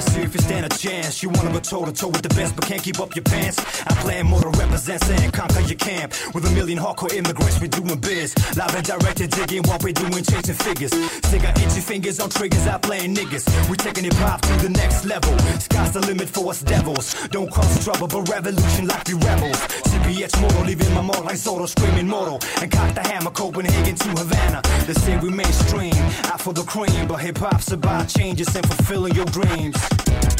[0.00, 1.22] Let's see if you stand a chance.
[1.22, 3.58] You wanna go toe to toe with the best, but can't keep up your pants.
[3.86, 6.14] I plan more to represent and conquer your camp.
[6.32, 8.34] With a million hardcore immigrants, we doing biz.
[8.56, 10.92] Live and directed, digging what we doing, chasing figures.
[11.28, 13.44] Stick our itchy fingers on triggers, I playing niggas.
[13.68, 15.36] We taking hip hop to the next level.
[15.60, 17.28] Sky's the limit for us devils.
[17.28, 19.60] Don't cause trouble, but revolution like we rebels.
[19.90, 22.40] CPH mortal, leaving my mark like Soto, screaming mortal.
[22.62, 24.62] And cock the hammer, Copenhagen to Havana.
[24.86, 25.92] They say we mainstream,
[26.32, 27.06] out for the cream.
[27.06, 29.76] But hip hop's about changes and fulfilling your dreams.
[29.90, 30.39] Yeah.